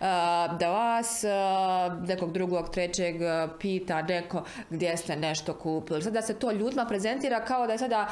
da 0.60 0.70
vas 0.70 1.24
uh, 1.24 2.08
nekog 2.08 2.32
drugog, 2.32 2.70
trećeg 2.70 3.16
uh, 3.16 3.52
pita 3.60 4.02
neko 4.02 4.44
gdje 4.70 4.98
ste 4.98 5.16
nešto 5.16 5.54
kupili. 5.54 6.02
Sada 6.02 6.22
se 6.22 6.34
to 6.34 6.52
ljudima 6.52 6.86
prezentira 6.86 7.46
kao 7.46 7.68
da 7.68 7.74
je 7.74 7.80
sada 7.80 8.08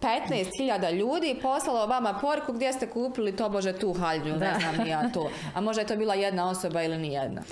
15.000 0.00 0.92
ljudi 0.92 1.38
poslalo 1.42 1.86
vama 1.86 2.18
poruku 2.20 2.52
gdje 2.52 2.72
ste 2.72 2.86
kupili 2.86 3.36
to 3.36 3.48
bože 3.48 3.72
tu 3.72 3.92
haljnju, 3.92 4.36
ne 4.36 4.54
znam 4.60 4.86
ja 4.86 5.10
to. 5.14 5.30
A 5.54 5.60
možda 5.60 5.82
je 5.82 5.86
to 5.86 5.96
bila 5.96 6.14
jedna 6.14 6.50
osoba 6.50 6.82
ili 6.82 6.98
nijedna. 6.98 7.42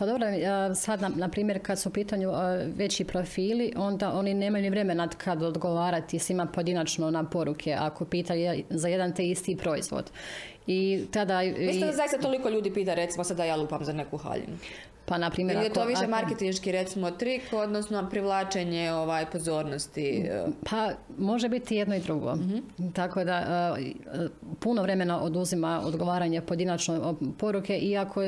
Pa 0.00 0.06
dobro, 0.06 0.26
sad 0.74 1.16
na, 1.16 1.28
primjer 1.28 1.60
kad 1.62 1.78
su 1.78 1.88
u 1.88 1.92
pitanju 1.92 2.30
veći 2.76 3.04
profili, 3.04 3.72
onda 3.76 4.12
oni 4.12 4.34
nemaju 4.34 4.62
ni 4.62 4.70
vremena 4.70 5.08
kad 5.08 5.42
odgovarati 5.42 6.18
svima 6.18 6.46
pojedinačno 6.46 7.10
na 7.10 7.24
poruke 7.24 7.76
ako 7.78 8.04
pitaju 8.04 8.64
za 8.70 8.88
jedan 8.88 9.14
te 9.14 9.28
isti 9.28 9.56
proizvod. 9.56 10.10
I 10.66 11.04
tada... 11.12 11.40
Mislim 11.42 11.86
da 11.86 11.92
zaista 11.92 12.18
toliko 12.18 12.48
ljudi 12.48 12.74
pita 12.74 12.94
recimo 12.94 13.24
sada 13.24 13.44
ja 13.44 13.56
lupam 13.56 13.84
za 13.84 13.92
neku 13.92 14.16
haljinu. 14.16 14.56
Pa, 15.10 15.18
na 15.18 15.30
primjer, 15.30 15.56
Ili 15.56 15.66
je 15.66 15.72
to 15.72 15.84
više 15.84 16.06
marketinški 16.06 16.72
recimo 16.72 17.10
trik, 17.10 17.42
odnosno 17.52 18.08
privlačenje 18.10 18.92
ovaj, 18.92 19.26
pozornosti? 19.30 20.26
E? 20.30 20.44
Pa, 20.70 20.90
može 21.18 21.48
biti 21.48 21.76
jedno 21.76 21.94
i 21.94 22.00
drugo. 22.00 22.34
Mhm. 22.34 22.58
Tako 22.94 23.24
da, 23.24 23.76
e, 23.78 24.28
puno 24.60 24.82
vremena 24.82 25.22
oduzima 25.22 25.80
odgovaranje 25.84 26.40
pojedinačno 26.40 27.16
poruke, 27.38 27.78
iako 27.78 28.22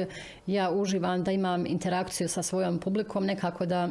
ja 0.47 0.71
uživam 0.71 1.25
da 1.25 1.33
imam 1.33 1.67
interakciju 1.67 2.29
sa 2.29 2.43
svojom 2.43 2.79
publikom, 2.79 3.25
nekako 3.25 3.67
da 3.67 3.89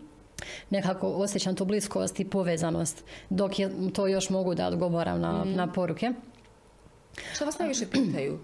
nekako 0.76 1.08
osjećam 1.08 1.56
tu 1.56 1.64
bliskost 1.64 2.20
i 2.20 2.24
povezanost, 2.24 3.04
dok 3.30 3.58
je 3.58 3.70
to 3.92 4.06
još 4.06 4.30
mogu 4.30 4.54
da 4.54 4.66
odgovaram 4.66 5.20
na, 5.20 5.44
mhm. 5.44 5.54
na 5.56 5.72
poruke. 5.72 6.12
Što 7.34 7.44
vas 7.44 7.58
najviše 7.58 7.86
pitaju? 7.90 8.38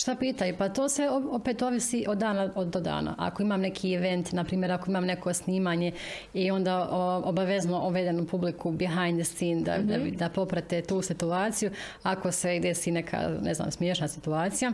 Šta 0.00 0.16
pitaju? 0.16 0.56
Pa 0.58 0.68
to 0.68 0.88
se 0.88 1.08
opet 1.30 1.62
ovisi 1.62 2.04
od 2.08 2.18
dana 2.18 2.52
od 2.54 2.68
do 2.68 2.80
dana. 2.80 3.14
Ako 3.18 3.42
imam 3.42 3.60
neki 3.60 3.94
event, 3.94 4.32
na 4.32 4.44
primjer 4.44 4.72
ako 4.72 4.90
imam 4.90 5.04
neko 5.04 5.34
snimanje 5.34 5.92
i 6.34 6.50
onda 6.50 6.88
obavezno 7.24 7.88
uvedenu 7.88 8.26
publiku 8.26 8.70
behind 8.70 9.18
the 9.18 9.24
scene 9.24 9.60
da, 9.60 9.78
da, 9.78 9.98
mhm. 9.98 10.16
da 10.16 10.28
poprate 10.28 10.82
tu 10.82 11.02
situaciju, 11.02 11.70
ako 12.02 12.32
se 12.32 12.58
desi 12.58 12.90
neka, 12.90 13.28
ne 13.42 13.54
znam, 13.54 13.70
smiješna 13.70 14.08
situacija 14.08 14.72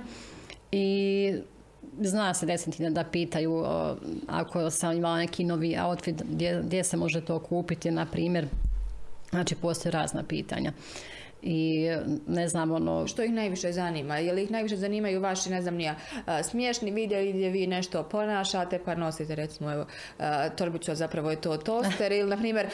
i 0.72 1.34
zna 2.00 2.34
se 2.34 2.46
desiti 2.46 2.90
da 2.90 3.04
pitaju 3.04 3.64
ako 4.28 4.70
sam 4.70 4.96
imala 4.96 5.18
neki 5.18 5.44
novi 5.44 5.76
outfit 5.78 6.22
gdje, 6.30 6.62
gdje 6.64 6.84
se 6.84 6.96
može 6.96 7.20
to 7.20 7.38
kupiti, 7.38 7.90
na 7.90 8.06
primjer, 8.06 8.46
znači 9.30 9.54
postoje 9.54 9.92
razna 9.92 10.22
pitanja 10.22 10.72
i 11.42 11.88
ne 12.26 12.48
znam 12.48 12.72
ono... 12.72 13.06
Što 13.06 13.22
ih 13.22 13.32
najviše 13.32 13.72
zanima? 13.72 14.18
Je 14.18 14.32
li 14.32 14.42
ih 14.42 14.50
najviše 14.50 14.76
zanimaju 14.76 15.20
vaši, 15.20 15.50
ne 15.50 15.62
znam 15.62 15.74
nija, 15.74 15.94
smiješni 16.42 16.90
video 16.90 17.32
gdje 17.32 17.50
vi 17.50 17.66
nešto 17.66 18.02
ponašate 18.02 18.78
pa 18.84 18.94
nosite 18.94 19.34
recimo 19.34 19.72
evo 19.72 19.86
torbicu, 20.56 20.94
zapravo 20.94 21.30
je 21.30 21.40
to 21.40 21.56
toster 21.56 22.12
ili 22.12 22.30
na 22.30 22.36
primjer 22.36 22.66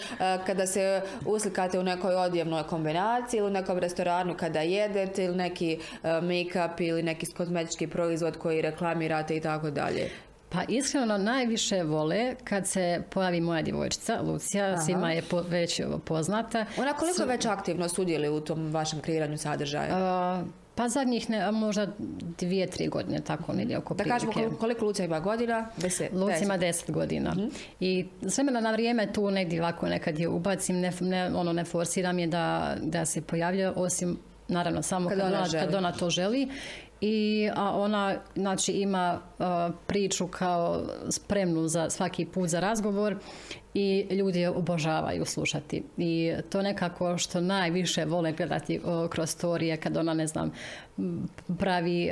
kada 0.47 0.67
se 0.67 1.03
uslikate 1.27 1.79
u 1.79 1.83
nekoj 1.83 2.15
odjevnoj 2.15 2.63
kombinaciji 2.63 3.39
ili 3.39 3.47
u 3.47 3.51
nekom 3.51 3.79
restoranu 3.79 4.35
kada 4.37 4.61
jedete 4.61 5.25
ili 5.25 5.37
neki 5.37 5.79
make-up 6.03 6.81
ili 6.81 7.03
neki 7.03 7.27
kozmetički 7.27 7.87
proizvod 7.87 8.39
koji 8.39 8.63
reklamirate 8.63 9.37
i 9.37 9.41
tako 9.41 9.71
dalje. 9.71 10.11
Pa 10.53 10.63
iskreno 10.69 11.19
najviše 11.19 11.83
vole 11.83 12.35
kad 12.45 12.67
se 12.67 13.03
pojavi 13.11 13.41
moja 13.41 13.63
djevojčica, 13.63 14.21
Lucija, 14.23 14.81
svima 14.81 15.13
je 15.13 15.23
već 15.49 15.81
poznata. 16.05 16.67
Ona 16.79 16.93
koliko 16.93 17.25
već 17.25 17.47
aktivno 17.47 17.89
sudjeli 17.89 18.29
u 18.29 18.41
tom 18.41 18.73
vašem 18.73 19.01
kreiranju 19.01 19.39
sadržaja? 19.39 20.45
pa 20.75 20.89
zadnjih 20.89 21.31
ne, 21.31 21.53
možda 21.53 21.87
dvije, 22.39 22.67
tri 22.67 22.89
godine, 22.89 23.21
tako 23.21 23.53
negdje 23.53 23.79
oko 23.79 23.95
Da 23.95 24.05
kažemo 24.05 24.33
koliko, 24.61 24.85
Lucija 24.85 25.07
ima 25.07 25.21
godina? 25.21 25.69
Deset. 25.77 26.13
Lucija 26.13 26.39
ima 26.39 26.57
deset 26.57 26.91
godina. 26.91 27.31
Mhm. 27.31 27.47
I 27.81 28.07
s 28.23 28.39
vremena 28.39 28.61
na 28.61 28.73
vrijeme 28.73 29.13
tu 29.13 29.31
negdje 29.31 29.61
ovako 29.61 29.89
nekad 29.89 30.19
je 30.19 30.29
ubacim, 30.29 30.81
ne, 31.01 31.31
ono 31.35 31.53
ne 31.53 31.65
forsiram 31.65 32.19
je 32.19 32.27
da, 32.27 32.77
da 32.83 33.05
se 33.05 33.23
pojavlja, 33.23 33.73
osim 33.77 34.19
naravno 34.49 34.83
samo 34.83 35.09
kad, 35.09 35.21
ona, 35.21 35.47
kad 35.53 35.75
ona 35.75 35.93
to 35.93 36.11
želi 36.11 36.49
i 37.05 37.51
a 37.55 37.79
ona 37.79 38.15
znači 38.37 38.73
ima 38.73 39.21
priču 39.87 40.27
kao 40.27 40.83
spremnu 41.11 41.69
za 41.69 41.91
svaki 41.91 42.27
put 42.27 42.49
za 42.49 42.61
razgovor 42.61 43.17
i 43.75 44.07
ljudi 44.11 44.41
je 44.41 44.51
obožavaju 44.51 45.25
slušati. 45.25 45.85
I 45.97 46.33
to 46.51 46.63
nekako 46.63 47.19
što 47.19 47.41
najviše 47.41 48.05
vole 48.05 48.33
gledati 48.33 48.81
kroz 49.11 49.31
storije 49.31 49.77
kad 49.77 49.97
ona 49.97 50.15
ne 50.15 50.27
znam 50.27 50.53
pravi 51.59 52.11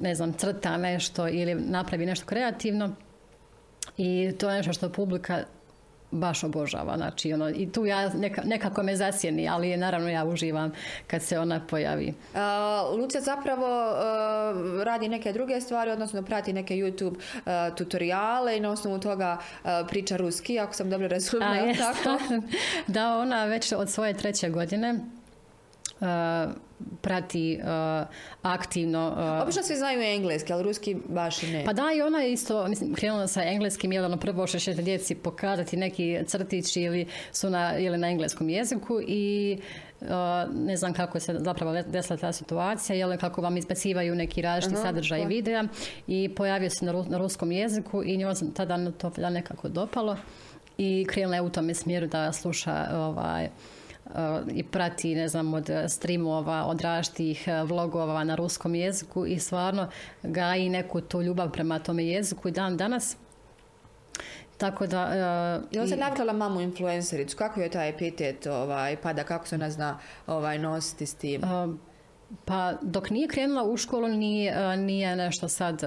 ne 0.00 0.14
znam 0.14 0.32
crta 0.32 0.76
nešto 0.76 1.28
ili 1.28 1.54
napravi 1.54 2.06
nešto 2.06 2.26
kreativno. 2.26 2.94
I 3.96 4.32
to 4.38 4.50
je 4.50 4.56
nešto 4.56 4.72
što 4.72 4.92
publika 4.92 5.44
baš 6.12 6.44
obožava. 6.44 6.96
Znači, 6.96 7.32
ono, 7.32 7.50
I 7.50 7.72
tu 7.72 7.86
ja 7.86 8.10
nekako 8.44 8.82
me 8.82 8.96
zasjeni, 8.96 9.48
ali 9.48 9.76
naravno 9.76 10.08
ja 10.08 10.24
uživam 10.24 10.72
kad 11.06 11.22
se 11.22 11.38
ona 11.38 11.60
pojavi. 11.66 12.14
Uh, 12.34 12.98
Lucija 12.98 13.20
zapravo 13.20 13.66
radi 14.84 15.08
neke 15.08 15.32
druge 15.32 15.60
stvari, 15.60 15.90
odnosno 15.90 16.22
prati 16.22 16.52
neke 16.52 16.74
YouTube 16.74 17.14
tutoriale 17.76 18.56
i 18.56 18.60
na 18.60 18.70
osnovu 18.70 18.98
toga 18.98 19.38
priča 19.88 20.16
ruski, 20.16 20.58
ako 20.58 20.74
sam 20.74 20.90
dobro 20.90 21.08
razumela. 21.08 21.74
Tako? 21.78 22.18
da, 22.94 23.16
ona 23.16 23.44
već 23.44 23.72
od 23.72 23.90
svoje 23.90 24.14
treće 24.14 24.50
godine 24.50 25.00
prati 27.00 27.60
uh, 27.62 28.06
aktivno. 28.42 29.08
Uh, 29.08 29.42
Obično 29.42 29.62
svi 29.62 29.76
znaju 29.76 30.02
engleski, 30.02 30.52
ali 30.52 30.62
ruski 30.62 30.96
baš 31.08 31.42
i 31.42 31.46
ne. 31.46 31.64
Pa 31.64 31.72
da, 31.72 31.82
i 31.96 32.02
ona 32.02 32.18
je 32.18 32.32
isto, 32.32 32.68
mislim, 32.68 32.94
krenula 32.94 33.26
sa 33.26 33.42
engleskim, 33.42 33.92
je 33.92 34.04
ono 34.04 34.16
prvo 34.16 34.46
što 34.46 34.58
ćete 34.58 34.82
djeci 34.82 35.14
pokazati 35.14 35.76
neki 35.76 36.18
crtić 36.26 36.76
ili 36.76 37.06
su 37.32 37.50
na, 37.50 37.78
ili 37.78 37.98
na 37.98 38.08
engleskom 38.08 38.48
jeziku 38.48 39.00
i 39.06 39.58
uh, 40.00 40.08
ne 40.54 40.76
znam 40.76 40.92
kako 40.92 41.20
se 41.20 41.36
zapravo 41.38 41.82
desila 41.82 42.16
ta 42.16 42.32
situacija, 42.32 42.96
jel 42.96 43.18
kako 43.18 43.40
vam 43.42 43.56
izbacivaju 43.56 44.14
neki 44.14 44.42
različiti 44.42 44.82
sadržaj 44.82 45.24
videa 45.24 45.64
i 46.06 46.30
pojavio 46.36 46.70
se 46.70 46.84
na, 46.84 46.92
na 47.08 47.18
ruskom 47.18 47.52
jeziku 47.52 48.02
i 48.04 48.16
njoj 48.16 48.34
sam 48.34 48.54
tada 48.54 48.90
to 48.90 49.12
nekako 49.16 49.68
dopalo 49.68 50.16
i 50.78 51.06
krenula 51.08 51.36
je 51.36 51.42
u 51.42 51.50
tome 51.50 51.74
smjeru 51.74 52.06
da 52.06 52.32
sluša 52.32 52.88
ovaj, 52.92 53.48
i 54.54 54.62
prati, 54.62 55.14
ne 55.14 55.28
znam, 55.28 55.54
od 55.54 55.70
streamova, 55.88 56.64
od 56.64 56.80
različitih 56.80 57.48
e, 57.48 57.62
vlogova 57.62 58.24
na 58.24 58.34
ruskom 58.34 58.74
jeziku 58.74 59.26
i 59.26 59.38
stvarno 59.38 59.88
gaji 60.22 60.68
neku 60.68 61.00
tu 61.00 61.22
ljubav 61.22 61.50
prema 61.50 61.78
tome 61.78 62.06
jeziku 62.06 62.48
i 62.48 62.52
dan 62.52 62.76
danas. 62.76 63.16
Tako 64.58 64.86
da... 64.86 65.04
Uh, 65.70 65.78
Je 65.80 65.88
se 65.88 65.96
navikla 65.96 66.32
mamu 66.32 66.60
influencericu? 66.60 67.36
Kako 67.36 67.60
je 67.60 67.70
taj 67.70 67.88
epitet 67.88 68.46
ovaj, 68.46 68.96
pada? 68.96 69.24
Kako 69.24 69.48
se 69.48 69.54
ona 69.54 69.70
zna 69.70 69.98
ovaj, 70.26 70.58
nositi 70.58 71.06
s 71.06 71.14
tim? 71.14 71.42
pa 72.44 72.72
dok 72.82 73.10
nije 73.10 73.28
krenula 73.28 73.64
u 73.64 73.76
školu 73.76 74.08
nije, 74.08 74.76
nije 74.76 75.16
nešto 75.16 75.48
sad 75.48 75.82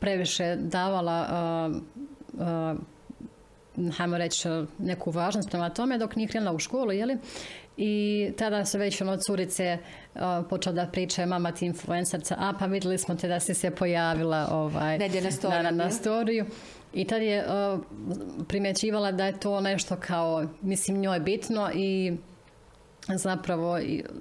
previše 0.00 0.56
davala 0.56 1.26
hajmo 3.96 4.18
reći, 4.18 4.48
neku 4.78 5.10
važnost 5.10 5.50
prema 5.50 5.70
tome 5.70 5.98
dok 5.98 6.16
nije 6.16 6.28
krenula 6.28 6.52
u 6.52 6.58
školu, 6.58 6.92
jeli? 6.92 7.18
I 7.76 8.32
tada 8.38 8.64
su 8.64 8.78
već 8.78 9.00
ono 9.00 9.16
curice 9.16 9.78
uh, 10.14 10.20
počela 10.50 10.74
da 10.74 10.90
pričaju 10.90 11.28
mama 11.28 11.52
ti 11.52 11.66
influencerca, 11.66 12.36
a 12.38 12.52
pa 12.58 12.66
vidjeli 12.66 12.98
smo 12.98 13.14
te 13.14 13.28
da 13.28 13.40
si 13.40 13.54
se 13.54 13.70
pojavila 13.70 14.48
ovaj, 14.52 14.98
na, 14.98 15.62
na, 15.62 15.70
na 15.70 15.90
storiju. 15.90 16.46
I 16.94 17.04
tad 17.06 17.22
je 17.22 17.44
uh, 17.46 17.80
primjećivala 18.48 19.12
da 19.12 19.26
je 19.26 19.40
to 19.40 19.60
nešto 19.60 19.96
kao, 19.96 20.46
mislim, 20.62 21.00
njoj 21.00 21.20
bitno 21.20 21.70
i 21.74 22.16
zapravo 23.18 23.78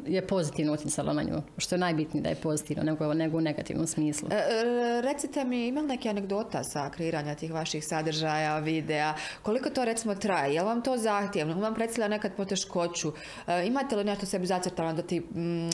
je 0.08 0.27
pozitivno 0.27 0.74
utjecalo 0.74 1.13
na 1.13 1.24
nju, 1.24 1.41
što 1.58 1.75
je 1.75 1.79
najbitnije 1.79 2.24
da 2.24 2.29
je 2.29 2.36
pozitivno, 2.36 2.84
nego, 2.84 3.13
nego 3.13 3.38
u 3.38 3.41
negativnom 3.41 3.88
smislu. 3.88 4.29
E, 4.31 4.36
e 4.36 5.01
recite 5.01 5.46
mi, 5.46 5.67
ima 5.67 5.81
li 5.81 5.88
neke 5.88 6.10
anegdota 6.10 6.63
sa 6.63 6.89
kreiranja 6.89 7.36
tih 7.36 7.53
vaših 7.53 7.86
sadržaja, 7.86 8.60
videa? 8.60 9.13
Koliko 9.41 9.69
to 9.69 9.86
recimo 9.86 10.15
traje? 10.15 10.53
Je 10.53 10.62
li 10.62 10.67
vam 10.67 10.81
to 10.81 10.98
zahtjevno? 10.98 11.60
Vam 11.60 11.75
predstavlja 11.75 12.08
nekad 12.08 12.36
poteškoću? 12.36 13.13
E, 13.48 13.67
imate 13.67 13.96
li 13.96 14.03
nešto 14.03 14.25
sebi 14.25 14.46
zacrtano 14.46 14.93
da 14.93 15.01
ti, 15.01 15.22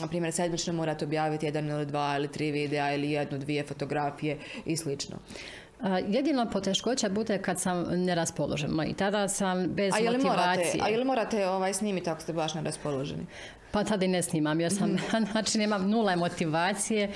na 0.00 0.08
primjer, 0.08 0.32
sedmično 0.32 0.72
morate 0.72 1.04
objaviti 1.04 1.46
jedan 1.46 1.68
ili 1.68 1.86
dva 1.86 2.16
ili 2.16 2.28
tri 2.28 2.50
videa 2.50 2.94
ili 2.94 3.10
jednu, 3.10 3.38
dvije 3.38 3.64
fotografije 3.64 4.38
i 4.64 4.76
slično? 4.76 5.16
Jedino 6.08 6.50
poteškoća 6.50 7.08
bude 7.08 7.38
kad 7.38 7.60
sam 7.60 8.04
neraspoložena 8.04 8.86
i 8.86 8.94
tada 8.94 9.28
sam 9.28 9.66
bez 9.68 9.94
a 9.94 10.12
motivacije. 10.12 10.26
Morate, 10.26 10.78
a 10.82 10.88
je 10.88 10.98
li 10.98 11.04
morate 11.04 11.48
ovaj, 11.48 11.74
snimiti 11.74 12.10
ako 12.10 12.20
ste 12.20 12.32
baš 12.32 12.54
neraspoloženi? 12.54 13.26
Pa 13.70 13.84
tada 13.84 14.04
i 14.04 14.08
ne 14.08 14.22
snimam 14.22 14.60
jer 14.60 14.72
sam, 14.72 14.90
mhm. 14.90 15.24
znači 15.32 15.58
nemam 15.58 15.90
nula 15.90 16.16
motivacije, 16.16 17.10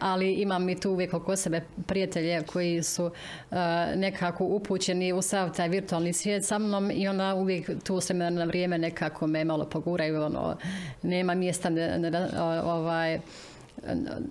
ali 0.00 0.32
imam 0.32 0.68
i 0.68 0.80
tu 0.80 0.90
uvijek 0.90 1.14
oko 1.14 1.36
sebe 1.36 1.62
prijatelje 1.86 2.42
koji 2.42 2.82
su 2.82 3.10
nekako 3.94 4.44
upućeni 4.44 5.12
u 5.12 5.22
sav 5.22 5.56
taj 5.56 5.68
virtualni 5.68 6.12
svijet 6.12 6.44
sa 6.44 6.58
mnom 6.58 6.90
i 6.90 7.08
onda 7.08 7.34
uvijek 7.34 7.70
tu 7.84 8.00
se 8.00 8.14
na 8.14 8.44
vrijeme 8.44 8.78
nekako 8.78 9.26
me 9.26 9.44
malo 9.44 9.64
poguraju, 9.64 10.22
ono, 10.22 10.56
nema 11.02 11.34
mjesta 11.34 11.70
ovaj, 12.64 13.20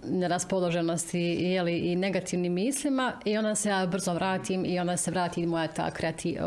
neraspoloženosti 0.04 1.20
jeli, 1.20 1.78
i 1.78 1.96
negativnim 1.96 2.54
mislima 2.54 3.14
i 3.26 3.38
onda 3.38 3.56
se 3.56 3.70
ja 3.70 3.86
brzo 3.86 4.14
vratim 4.14 4.66
i 4.66 4.80
onda 4.80 4.98
se 4.98 5.12
vrati 5.12 5.46
moja 5.46 5.68
ta 5.68 5.92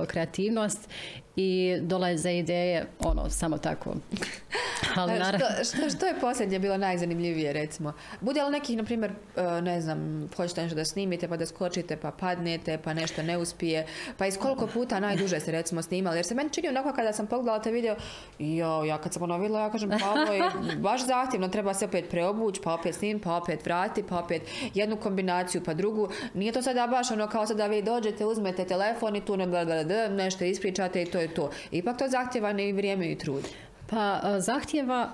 kreativnost 0.07 0.89
i 1.37 1.77
dolaze 1.81 2.33
ideje 2.33 2.87
ono 2.99 3.31
samo 3.31 3.59
tako. 3.59 3.95
Ali 4.97 5.19
naravno... 5.19 5.47
što, 5.65 5.97
što, 5.97 6.07
je 6.07 6.21
posljednje 6.21 6.59
bilo 6.59 6.77
najzanimljivije 6.77 7.53
recimo? 7.53 7.93
Bude 8.21 8.43
li 8.43 8.51
nekih 8.51 8.77
na 8.77 8.85
primjer 8.85 9.13
e, 9.37 9.63
ne 9.63 9.81
znam 9.81 10.29
hoćete 10.37 10.63
nešto 10.63 10.77
da 10.77 10.85
snimite 10.85 11.29
pa 11.29 11.37
da 11.37 11.47
skočite 11.47 11.97
pa 11.97 12.11
padnete 12.11 12.79
pa 12.85 12.95
nešto 12.95 13.23
ne 13.23 13.39
uspije? 13.39 13.87
Pa 14.17 14.27
iz 14.27 14.39
koliko 14.39 14.67
puta 14.67 15.01
najduže 15.01 15.41
se 15.41 15.53
recimo 15.53 15.83
snimali? 15.83 16.19
Jer 16.19 16.27
se 16.27 16.35
meni 16.35 16.51
čini 16.51 16.69
onako 16.69 16.93
kada 16.93 17.13
sam 17.13 17.27
pogledala 17.27 17.63
te 17.63 17.71
video 17.71 17.97
jo, 18.39 18.85
ja 18.85 18.99
kad 18.99 19.13
sam 19.13 19.23
ono 19.23 19.39
vidjela 19.39 19.61
ja 19.61 19.71
kažem 19.71 19.91
pa 20.01 20.11
ovo 20.11 20.33
je 20.33 20.51
baš 20.89 21.07
zahtjevno 21.07 21.49
treba 21.49 21.75
se 21.75 21.85
opet 21.85 22.11
preobući 22.11 22.61
pa 22.65 22.75
opet 22.75 22.95
snim 22.95 23.21
pa 23.21 23.37
opet 23.37 23.65
vrati 23.65 24.03
pa 24.03 24.19
opet 24.19 24.43
jednu 24.75 24.97
kombinaciju 24.97 25.63
pa 25.65 25.75
drugu. 25.75 26.09
Nije 26.35 26.53
to 26.53 26.63
sada 26.63 26.87
baš 26.87 27.11
ono 27.11 27.29
kao 27.29 27.47
sada 27.47 27.67
vi 27.67 27.83
dođete 27.83 28.27
uzmete 28.27 28.65
telefon 28.65 29.17
i 29.17 29.25
tu 29.25 29.37
ne 29.37 29.47
nešto 30.11 30.45
ispričate 30.45 31.03
i 31.03 31.07
to 31.07 31.19
je 31.19 31.30
to. 31.35 31.51
Ipak 31.71 31.99
to 31.99 32.09
zahtjeva 32.09 32.51
i 32.51 32.73
vrijeme 32.73 33.13
i 33.13 33.19
trud. 33.19 33.45
Pa 33.91 34.21
zahtjeva, 34.39 35.11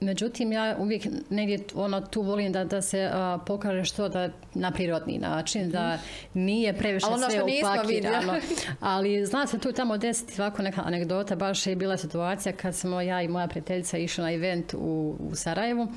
međutim 0.00 0.52
ja 0.52 0.76
uvijek 0.78 1.02
negdje 1.30 1.58
ono, 1.74 2.00
tu 2.00 2.22
volim 2.22 2.52
da, 2.52 2.64
da 2.64 2.82
se 2.82 3.10
pokaže 3.46 3.84
što 3.84 4.08
da 4.08 4.28
na 4.54 4.70
prirodni 4.70 5.18
način, 5.18 5.70
da 5.70 5.94
mhm. 5.94 6.40
nije 6.40 6.72
previše 6.72 7.06
ono 7.06 7.30
sve 7.30 7.42
upakirano. 7.42 8.34
Ali 8.80 9.26
zna 9.26 9.46
se 9.46 9.58
tu 9.58 9.72
tamo 9.72 9.98
desiti 9.98 10.40
ovako 10.40 10.62
neka 10.62 10.82
anegdota, 10.84 11.36
baš 11.36 11.66
je 11.66 11.76
bila 11.76 11.96
situacija 11.96 12.52
kad 12.52 12.74
smo 12.74 13.00
ja 13.00 13.22
i 13.22 13.28
moja 13.28 13.48
prijateljica 13.48 13.98
išli 13.98 14.22
na 14.24 14.32
event 14.32 14.74
u, 14.74 15.16
u 15.20 15.34
Sarajevu 15.34 15.88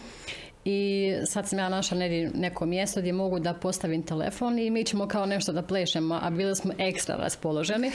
i 0.65 1.11
sad 1.25 1.49
sam 1.49 1.59
ja 1.59 1.69
našla 1.69 1.97
neko 2.33 2.65
mjesto 2.65 2.99
gdje 2.99 3.13
mogu 3.13 3.39
da 3.39 3.53
postavim 3.53 4.03
telefon 4.03 4.59
i 4.59 4.69
mi 4.69 4.83
ćemo 4.83 5.07
kao 5.07 5.25
nešto 5.25 5.51
da 5.51 5.61
plešemo, 5.61 6.19
a 6.23 6.29
bili 6.29 6.55
smo 6.55 6.73
ekstra 6.77 7.15
raspoloženi. 7.15 7.91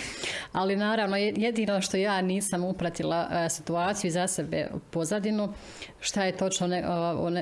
Ali 0.52 0.76
naravno 0.76 1.16
jedino 1.16 1.80
što 1.80 1.96
ja 1.96 2.20
nisam 2.20 2.64
upratila 2.64 3.28
e, 3.32 3.48
situaciju 3.48 4.08
i 4.08 4.12
za 4.12 4.26
sebe 4.26 4.68
pozadinu, 4.90 5.52
šta 6.00 6.24
je 6.24 6.36
točno 6.36 6.68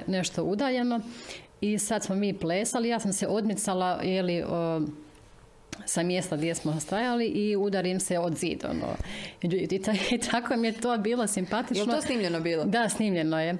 nešto 0.06 0.44
udaljeno 0.44 1.00
i 1.60 1.78
sad 1.78 2.04
smo 2.04 2.14
mi 2.14 2.38
plesali, 2.38 2.88
ja 2.88 3.00
sam 3.00 3.12
se 3.12 3.26
odmicala 3.26 4.00
jeli, 4.02 4.44
sa 5.86 6.02
mjesta 6.02 6.36
gdje 6.36 6.54
smo 6.54 6.80
stajali 6.80 7.26
i 7.26 7.56
udarim 7.56 8.00
se 8.00 8.18
od 8.18 8.36
zid. 8.36 8.64
Ono. 8.70 8.86
I, 10.12 10.18
tako 10.30 10.56
mi 10.56 10.68
je 10.68 10.72
to 10.72 10.98
bilo 10.98 11.26
simpatično. 11.26 11.92
Je 11.92 12.00
to 12.00 12.06
snimljeno 12.06 12.40
bilo? 12.40 12.64
Da, 12.64 12.88
snimljeno 12.88 13.40
je 13.40 13.56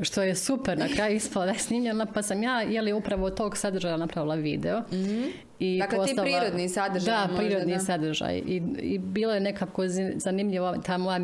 što 0.00 0.22
je 0.22 0.34
super 0.34 0.78
na 0.78 0.88
kraju 0.88 1.16
ispala 1.16 1.46
da 1.46 1.52
je 1.52 1.58
snimljena 1.58 2.06
pa 2.06 2.22
sam 2.22 2.42
ja 2.42 2.60
je 2.60 2.82
li 2.82 2.92
upravo 2.92 3.30
tog 3.30 3.56
sadržaja 3.56 3.96
napravila 3.96 4.34
video. 4.34 4.80
Mm-hmm. 4.80 5.24
i 5.58 5.78
dakle 5.78 5.98
postala, 5.98 6.24
ti 6.24 6.32
prirodni 6.32 6.68
sadržaj 6.68 7.14
da 7.14 7.36
prirodni 7.36 7.80
sadržaj. 7.80 8.36
I, 8.36 8.62
i 8.80 8.98
bilo 8.98 9.34
je 9.34 9.40
nekako 9.40 9.82
zanimljivo 10.16 10.76
ta 10.86 10.98
moja 10.98 11.20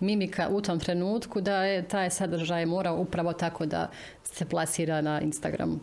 mimika 0.00 0.48
u 0.50 0.60
tom 0.60 0.80
trenutku 0.80 1.40
da 1.40 1.64
je 1.64 1.88
taj 1.88 2.10
sadržaj 2.10 2.66
morao 2.66 3.00
upravo 3.00 3.32
tako 3.32 3.66
da 3.66 3.90
se 4.24 4.44
plasira 4.44 5.00
na 5.00 5.20
Instagramu 5.20 5.78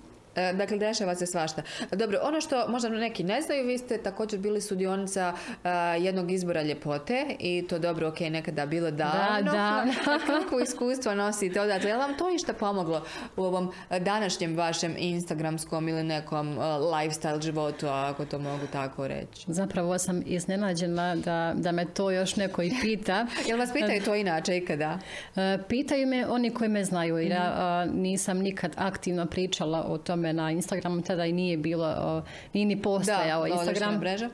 dakle, 0.53 0.77
dešava 0.77 1.15
se 1.15 1.25
svašta. 1.25 1.61
Dobro, 1.91 2.19
ono 2.23 2.41
što 2.41 2.67
možda 2.67 2.89
neki 2.89 3.23
ne 3.23 3.41
znaju, 3.41 3.67
vi 3.67 3.77
ste 3.77 3.97
također 3.97 4.39
bili 4.39 4.61
sudionica 4.61 5.33
e, 5.63 5.69
jednog 5.99 6.31
izbora 6.31 6.61
ljepote 6.61 7.35
i 7.39 7.65
to 7.69 7.79
dobro, 7.79 8.07
ok, 8.07 8.19
nekada 8.19 8.65
bilo 8.65 8.91
davno. 8.91 9.51
Da, 9.51 9.85
da. 10.05 10.19
Kako 10.27 10.59
iskustvo 10.59 11.15
nosite 11.15 11.61
odatle? 11.61 11.89
Je 11.89 11.95
li 11.95 12.01
vam 12.01 12.17
to 12.17 12.35
išta 12.35 12.53
pomoglo 12.53 13.03
u 13.37 13.43
ovom 13.43 13.71
današnjem 13.99 14.57
vašem 14.57 14.95
instagramskom 14.97 15.89
ili 15.89 16.03
nekom 16.03 16.53
e, 16.53 16.59
lifestyle 16.61 17.41
životu, 17.43 17.87
ako 17.87 18.25
to 18.25 18.39
mogu 18.39 18.67
tako 18.71 19.07
reći? 19.07 19.45
Zapravo 19.47 19.97
sam 19.97 20.21
iznenađena 20.25 21.15
da, 21.15 21.53
da 21.55 21.71
me 21.71 21.85
to 21.85 22.11
još 22.11 22.35
neko 22.35 22.61
i 22.63 22.71
pita. 22.81 23.27
Jel 23.47 23.59
vas 23.59 23.73
pitaju 23.73 24.01
to 24.01 24.15
inače 24.15 24.57
ikada? 24.57 24.99
E, 25.35 25.57
pitaju 25.69 26.07
me 26.07 26.27
oni 26.27 26.53
koji 26.53 26.69
me 26.69 26.83
znaju 26.83 27.17
ja 27.17 27.57
Mhm. 27.85 28.01
nisam 28.01 28.37
nikad 28.37 28.71
aktivno 28.75 29.25
pričala 29.25 29.83
o 29.87 29.97
tome 29.97 30.26
na 30.33 30.51
Instagramu, 30.51 31.01
tada 31.01 31.25
i 31.25 31.33
nije 31.33 31.57
bilo, 31.57 32.23
nije 32.53 32.65
ni 32.65 32.81
postojao 32.81 33.41
da, 33.41 33.47
Instagram. 33.49 33.97
mreža. 33.97 34.29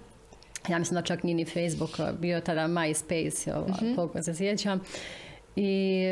Ja 0.70 0.80
mislim 0.80 0.96
da 0.96 1.02
čak 1.02 1.24
nije 1.24 1.36
ni 1.36 1.46
Facebook, 1.46 1.90
bio 2.20 2.42
tada 2.42 2.62
MySpace, 2.62 3.52
ova, 3.52 3.68
Mhm. 3.72 3.96
koliko 3.96 4.22
se 4.24 4.34
sjećam. 4.34 4.80
I 5.56 6.04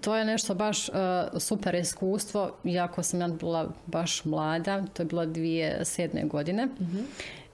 to 0.00 0.16
je 0.16 0.24
nešto 0.24 0.54
baš 0.54 0.88
uh, 0.88 0.94
super 1.38 1.74
iskustvo, 1.74 2.50
iako 2.64 3.02
sam 3.02 3.20
ja 3.20 3.28
bila 3.28 3.68
baš 3.86 4.24
mlada, 4.24 4.84
to 4.86 5.02
je 5.02 5.06
bilo 5.06 5.26
dvije 5.26 5.84
sedme 5.84 6.22
godine. 6.24 6.68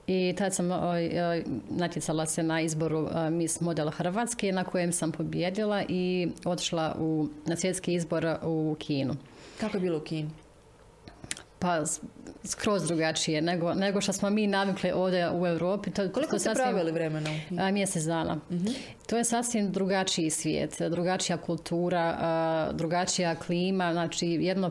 I 0.07 0.35
tad 0.39 0.55
sam 0.55 0.71
oj, 0.73 1.11
natjecala 1.71 2.27
se 2.27 2.43
na 2.43 2.61
izboru 2.61 3.01
uh, 3.01 3.11
Miss 3.31 3.61
Model 3.61 3.91
Hrvatske 3.91 4.53
na 4.53 4.65
kojem 4.65 4.93
sam 4.93 5.13
pobjedila 5.13 5.83
i 5.89 6.29
otišla 6.45 6.97
u, 6.99 7.29
na 7.47 7.57
svjetski 7.57 7.95
izbor 7.95 8.37
u 8.43 8.77
Kinu. 8.79 9.15
Kako 9.61 9.77
je 9.77 9.81
bilo 9.81 9.99
u 9.99 10.03
Kini? 10.03 10.31
Pa 11.63 11.83
skroz 12.45 12.87
drugačije 12.87 13.43
nego, 13.43 13.75
nego 13.75 14.01
što 14.01 14.13
smo 14.13 14.31
mi 14.31 14.47
navikli 14.47 14.91
ovdje 14.93 15.31
u 15.31 15.47
Europi. 15.47 15.91
To, 15.91 16.13
Koliko 16.13 16.39
ste 16.39 16.49
sasvim- 16.49 16.65
Kini? 17.49 17.61
a, 17.61 17.71
mjesec 17.71 18.05
dana. 18.05 18.41
To 19.07 19.17
je 19.17 19.25
sasvim 19.25 19.73
drugačiji 19.73 20.31
svijet, 20.31 20.83
drugačija 20.83 21.37
kultura, 21.37 22.17
a, 22.21 22.71
drugačija 22.73 23.35
klima, 23.35 23.93
znači 23.93 24.27
jedno 24.27 24.71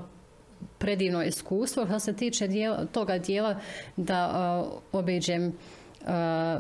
predivno 0.78 1.24
iskustvo 1.24 1.86
što 1.86 2.00
se 2.00 2.14
tiče 2.14 2.48
dijela, 2.48 2.86
toga 2.86 3.18
dijela 3.18 3.60
da 3.98 4.30
a, 4.34 4.66
obiđem 4.92 5.54
a, 6.06 6.60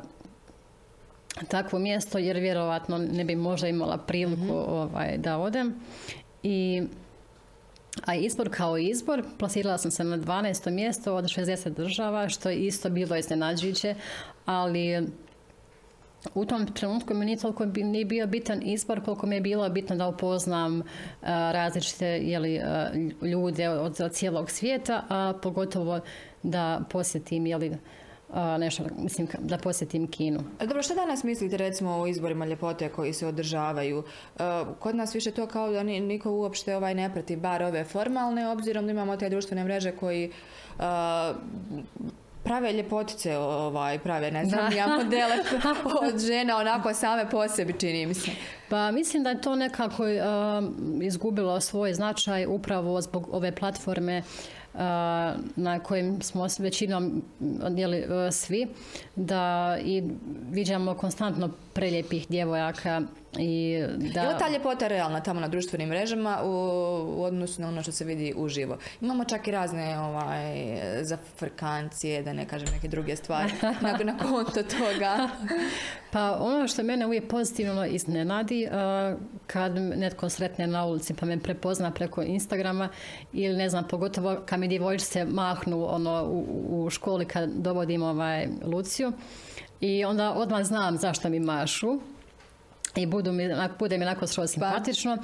takvo 1.47 1.79
mjesto 1.79 2.17
jer 2.17 2.37
vjerojatno 2.37 2.97
ne 2.97 3.23
bi 3.25 3.35
možda 3.35 3.67
imala 3.67 3.97
priliku 3.97 4.53
ovaj, 4.53 5.17
da 5.17 5.37
odem. 5.37 5.75
I 6.43 6.83
a 8.05 8.15
izbor 8.15 8.49
kao 8.49 8.77
izbor, 8.77 9.23
plasirala 9.37 9.77
sam 9.77 9.91
se 9.91 10.03
na 10.03 10.17
12. 10.17 10.69
mjesto 10.69 11.15
od 11.15 11.25
60 11.25 11.69
država, 11.69 12.29
što 12.29 12.49
je 12.49 12.57
isto 12.57 12.89
bilo 12.89 13.15
iznenađujuće, 13.15 13.95
ali 14.45 15.07
u 16.35 16.45
tom 16.45 16.67
trenutku 16.67 17.13
mi 17.13 17.25
nije 17.25 17.37
toliko 17.37 17.65
nije 17.65 18.05
bio 18.05 18.27
bitan 18.27 18.61
izbor 18.63 19.03
koliko 19.03 19.27
mi 19.27 19.35
je 19.35 19.41
bilo 19.41 19.69
bitno 19.69 19.95
da 19.95 20.07
upoznam 20.07 20.81
a, 21.21 21.51
različite 21.51 22.05
jeli, 22.07 22.59
a, 22.59 22.91
ljude 23.21 23.69
od, 23.69 24.01
od 24.01 24.11
cijelog 24.11 24.51
svijeta, 24.51 25.03
a 25.09 25.33
pogotovo 25.41 25.99
da 26.43 26.81
posjetim 26.89 27.45
jeli, 27.45 27.77
nešto, 28.59 28.83
mislim, 28.97 29.27
da 29.39 29.57
posjetim 29.57 30.07
Kinu. 30.07 30.39
Dobro, 30.59 30.83
što 30.83 30.95
danas 30.95 31.23
mislite 31.23 31.57
recimo 31.57 31.91
o 31.91 32.07
izborima 32.07 32.45
ljepote 32.45 32.89
koji 32.89 33.13
se 33.13 33.27
održavaju? 33.27 34.03
E, 34.39 34.41
Kod 34.79 34.95
nas 34.95 35.15
više 35.15 35.31
to 35.31 35.47
kao 35.47 35.71
da 35.71 35.83
ni- 35.83 35.99
niko 35.99 36.31
uopšte 36.31 36.75
ovaj 36.75 36.95
ne 36.95 37.13
prati, 37.13 37.35
bar 37.35 37.63
ove 37.63 37.83
formalne, 37.83 38.47
obzirom 38.47 38.85
da 38.85 38.91
imamo 38.91 39.17
te 39.17 39.29
društvene 39.29 39.63
mreže 39.63 39.91
koji 39.91 40.31
e, 40.79 40.83
prave 42.43 42.73
ljepotice, 42.73 43.37
ovaj, 43.37 43.99
prave, 43.99 44.31
ne 44.31 44.45
znam, 44.45 44.73
ja 44.73 44.87
modele 44.97 45.35
od 46.03 46.19
žena 46.19 46.57
onako 46.57 46.93
same 46.93 47.29
po 47.29 47.47
sebi 47.47 47.73
čini 47.79 48.05
mi 48.05 48.13
se. 48.13 48.31
Pa 48.69 48.91
mislim 48.91 49.23
da 49.23 49.29
je 49.29 49.41
to 49.41 49.55
nekako 49.55 50.03
um, 50.03 51.01
izgubilo 51.01 51.61
svoj 51.61 51.93
značaj 51.93 52.45
upravo 52.45 53.01
zbog 53.01 53.27
ove 53.31 53.51
platforme 53.51 54.23
na 55.55 55.79
kojim 55.83 56.21
smo 56.21 56.47
većinom 56.59 57.23
jeli, 57.77 57.99
uh, 57.99 58.33
svi, 58.33 58.67
da 59.15 59.77
i 59.83 60.03
viđamo 60.51 60.93
konstantno 60.93 61.49
preljepih 61.73 62.27
djevojaka 62.29 63.01
i 63.39 63.83
da... 63.97 64.21
Je 64.21 64.27
li 64.27 64.39
ta 64.39 64.49
ljepota 64.49 64.87
realna 64.87 65.21
tamo 65.21 65.39
na 65.39 65.47
društvenim 65.47 65.89
mrežama 65.89 66.39
u, 66.43 66.47
u 67.17 67.23
odnosu 67.23 67.61
na 67.61 67.67
ono 67.67 67.81
što 67.81 67.91
se 67.91 68.05
vidi 68.05 68.33
uživo? 68.37 68.77
Imamo 69.01 69.25
čak 69.25 69.47
i 69.47 69.51
razne 69.51 69.99
ovaj, 69.99 70.53
zafrkancije, 71.01 72.23
da 72.23 72.33
ne 72.33 72.47
kažem 72.47 72.67
neke 72.73 72.87
druge 72.87 73.15
stvari, 73.15 73.51
na, 73.81 73.99
na 74.03 74.17
konto 74.17 74.63
toga. 74.63 75.29
Pa 76.11 76.37
ono 76.39 76.67
što 76.67 76.83
mene 76.83 77.05
uvijek 77.05 77.27
pozitivno 77.27 77.85
iznenadi 77.85 78.67
uh, 78.67 79.19
kad 79.47 79.75
netko 79.75 80.29
sretne 80.29 80.67
na 80.67 80.85
ulici 80.85 81.13
pa 81.13 81.25
me 81.25 81.39
prepozna 81.39 81.91
preko 81.91 82.21
Instagrama 82.21 82.89
ili 83.33 83.57
ne 83.57 83.69
znam, 83.69 83.87
pogotovo 83.87 84.37
kad 84.45 84.59
mi 84.59 84.67
djevojčice 84.67 85.25
mahnu 85.25 85.85
ono, 85.89 86.23
u, 86.23 86.45
u 86.69 86.89
školi 86.89 87.25
kad 87.25 87.49
dovodim 87.49 88.03
ovaj, 88.03 88.47
Luciju 88.63 89.13
i 89.81 90.05
onda 90.05 90.33
odmah 90.33 90.63
znam 90.63 90.97
zašto 90.97 91.29
mi 91.29 91.39
mašu 91.39 91.99
i 92.95 93.05
budu 93.05 93.31
mi, 93.31 93.49
bude 93.79 93.97
mi 93.97 94.05
onako 94.05 94.27
skroz 94.27 94.51
simpatično. 94.51 95.17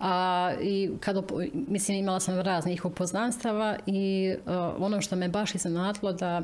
A, 0.00 0.52
i 0.60 0.90
kad, 1.00 1.16
mislim, 1.52 1.98
imala 1.98 2.20
sam 2.20 2.40
raznih 2.40 2.84
upoznanstava 2.84 3.76
i 3.86 4.34
uh, 4.46 4.52
ono 4.78 5.00
što 5.00 5.16
me 5.16 5.28
baš 5.28 5.54
iznenadilo 5.54 6.12
da 6.12 6.42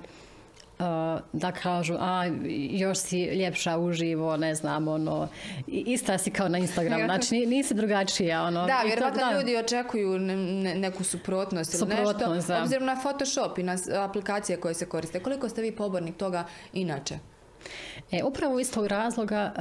uh, 0.79 0.85
da 1.33 1.53
kažu, 1.53 1.95
a 1.95 2.25
još 2.71 2.99
si 2.99 3.21
ljepša 3.21 3.79
uživo, 3.79 4.37
ne 4.37 4.55
znam, 4.55 4.89
ono, 4.89 5.29
ista 5.67 6.19
si 6.19 6.31
kao 6.31 6.49
na 6.49 6.59
Instagramu, 6.59 7.05
znači 7.05 7.35
ni- 7.35 7.47
nisi 7.47 7.75
drugačija, 7.75 8.43
ono. 8.43 8.67
Da, 8.67 8.83
vjerovatno 8.87 9.33
ljudi 9.33 9.57
očekuju 9.57 10.19
ne- 10.19 10.37
ne- 10.37 10.75
neku 10.75 11.05
suprotnost 11.05 11.73
ili 11.73 11.79
Suprotnost, 11.81 12.29
nešto, 12.29 12.53
da. 12.53 12.63
obzirom 12.63 12.85
na 12.85 12.97
Photoshop 12.97 13.59
i 13.59 13.63
na 13.63 13.77
aplikacije 13.99 14.57
koje 14.57 14.75
se 14.75 14.87
koriste. 14.87 15.21
Koliko 15.21 15.49
ste 15.49 15.63
vi 15.63 15.73
pobornik 15.73 16.17
toga 16.17 16.45
inače? 16.73 17.19
E, 18.13 18.23
upravo 18.25 18.61
iz 18.61 18.73
tog 18.73 18.87
razloga 18.87 19.53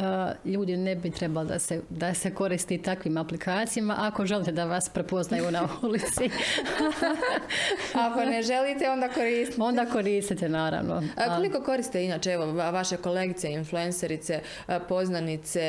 uh, 0.45 0.51
ljudi 0.51 0.77
ne 0.77 0.95
bi 0.95 1.11
trebali 1.11 1.47
da 1.47 1.59
se, 1.59 1.81
da 1.89 2.13
se 2.13 2.31
koristi 2.31 2.77
takvim 2.77 3.17
aplikacijama 3.17 3.95
ako 3.99 4.25
želite 4.25 4.51
da 4.51 4.65
vas 4.65 4.89
prepoznaju 4.89 5.51
na 5.51 5.67
ulici. 5.83 6.29
Ako 7.95 8.19
ne 8.21 8.41
želite, 8.41 8.89
onda 8.89 9.07
koristite. 9.09 9.61
Onda 9.61 9.85
koristite, 9.85 10.49
naravno. 10.49 11.03
A 11.17 11.35
koliko 11.35 11.61
koriste 11.61 12.05
inače 12.05 12.31
evo, 12.31 12.45
va- 12.45 12.69
vaše 12.69 12.97
kolegice, 12.97 13.51
influencerice, 13.51 14.39
a, 14.67 14.79
poznanice 14.79 15.61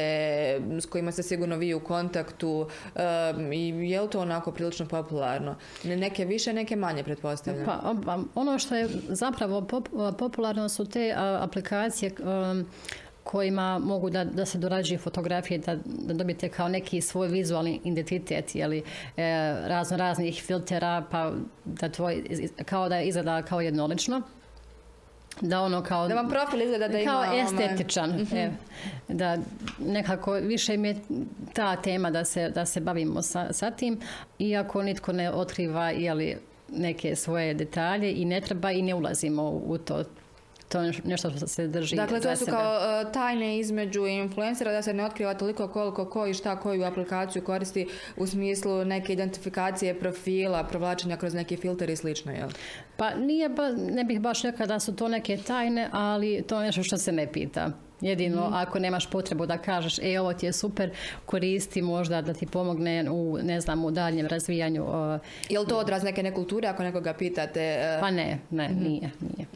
s 0.72 0.86
kojima 0.86 1.12
ste 1.12 1.22
sigurno 1.22 1.56
vi 1.56 1.74
u 1.74 1.80
kontaktu 1.80 2.68
um, 3.34 3.52
i 3.52 3.90
je 3.90 4.00
li 4.00 4.10
to 4.10 4.20
onako 4.20 4.52
prilično 4.52 4.86
popularno? 4.86 5.54
Ne- 5.84 5.96
Neke 5.98 6.24
više, 6.24 6.52
neke 6.52 6.76
manje, 6.76 7.04
pretpostavljam. 7.04 7.66
Pa, 8.04 8.18
ono 8.34 8.58
što 8.58 8.74
je 8.76 8.88
zapravo 9.08 9.60
pop- 9.60 9.88
popularno 10.12 10.68
su 10.68 10.84
te 10.84 11.14
aplikacije 11.16 12.12
um, 12.18 12.57
kojima 13.24 13.78
mogu 13.78 14.10
da, 14.10 14.24
da 14.24 14.46
se 14.46 14.58
dorađuju 14.58 14.98
fotografije, 14.98 15.58
da, 15.58 15.76
da 15.84 16.14
dobijete 16.14 16.48
kao 16.48 16.68
neki 16.68 17.00
svoj 17.00 17.28
vizualni 17.28 17.80
identitet, 17.84 18.54
jeli, 18.54 18.82
e, 19.16 19.22
razno 19.66 19.96
raznih 19.96 20.42
filtera, 20.42 21.04
pa 21.10 21.32
da 21.64 21.88
tvoj, 21.88 22.24
kao 22.64 22.88
da 22.88 23.00
izgleda 23.00 23.42
kao 23.42 23.60
jednolično. 23.60 24.22
Da 25.40 25.60
ono 25.60 25.82
kao... 25.82 26.08
Da 26.08 26.14
vam 26.14 26.28
profil 26.28 26.62
izgleda 26.62 26.88
da 26.88 26.98
ima... 26.98 27.12
kao 27.12 27.20
ovaj, 27.20 27.40
estetičan. 27.40 28.26
e, 28.32 28.50
da 29.08 29.38
nekako 29.78 30.32
više 30.32 30.76
mi 30.76 30.88
je 30.88 30.96
ta 31.52 31.76
tema 31.76 32.10
da 32.10 32.24
se, 32.24 32.50
da 32.50 32.66
se 32.66 32.80
bavimo 32.80 33.22
sa, 33.22 33.52
sa 33.52 33.70
tim, 33.70 34.00
iako 34.38 34.82
nitko 34.82 35.12
ne 35.12 35.30
otkriva 35.32 35.90
jeli, 35.90 36.36
neke 36.72 37.16
svoje 37.16 37.54
detalje 37.54 38.12
i 38.12 38.24
ne 38.24 38.40
treba 38.40 38.70
i 38.70 38.82
ne 38.82 38.94
ulazimo 38.94 39.50
u 39.50 39.78
to. 39.78 40.04
To 40.68 40.80
je 40.80 40.92
nešto 41.04 41.30
što 41.30 41.46
se 41.46 41.68
drži 41.68 41.96
Dakle, 41.96 42.20
to 42.20 42.36
su 42.36 42.44
sebe. 42.44 42.56
kao 42.56 42.76
uh, 42.76 43.12
tajne 43.12 43.58
između 43.58 44.06
influencera 44.06 44.72
da 44.72 44.82
se 44.82 44.94
ne 44.94 45.04
otkriva 45.04 45.34
toliko 45.34 45.68
koliko 45.68 46.10
ko 46.10 46.26
i 46.26 46.34
šta 46.34 46.60
koju 46.60 46.84
aplikaciju 46.84 47.44
koristi 47.44 47.88
u 48.16 48.26
smislu 48.26 48.84
neke 48.84 49.12
identifikacije 49.12 50.00
profila, 50.00 50.64
provlačenja 50.64 51.16
kroz 51.16 51.34
neki 51.34 51.56
filter 51.56 51.90
i 51.90 51.96
slično, 51.96 52.32
jel? 52.32 52.48
Pa 52.96 53.14
nije, 53.14 53.48
ba, 53.48 53.68
ne 53.68 54.04
bih 54.04 54.20
baš 54.20 54.42
rekla 54.42 54.66
da 54.66 54.80
su 54.80 54.96
to 54.96 55.08
neke 55.08 55.36
tajne, 55.36 55.88
ali 55.92 56.42
to 56.48 56.60
je 56.60 56.66
nešto 56.66 56.82
što 56.82 56.98
se 56.98 57.12
ne 57.12 57.32
pita. 57.32 57.87
Jedino 58.00 58.50
ako 58.54 58.78
nemaš 58.78 59.10
potrebu 59.10 59.46
da 59.46 59.58
kažeš 59.58 59.98
e 59.98 60.20
ovo 60.20 60.32
ti 60.32 60.46
je 60.46 60.52
super, 60.52 60.90
koristi 61.26 61.82
možda 61.82 62.22
da 62.22 62.34
ti 62.34 62.46
pomogne 62.46 63.10
u 63.10 63.38
ne 63.42 63.60
znam 63.60 63.84
u 63.84 63.90
daljem 63.90 64.26
razvijanju. 64.26 64.84
Uh, 64.84 65.20
Je 65.48 65.58
li 65.58 65.66
to 65.66 65.78
odraz 65.78 66.02
neke 66.02 66.22
nekulture 66.22 66.68
ako 66.68 66.82
nekoga 66.82 67.12
pitate? 67.12 67.60
e, 67.60 67.98
pa 68.00 68.10
ne, 68.10 68.38
ne, 68.50 68.68
nije, 68.68 69.10
nije. 69.20 69.46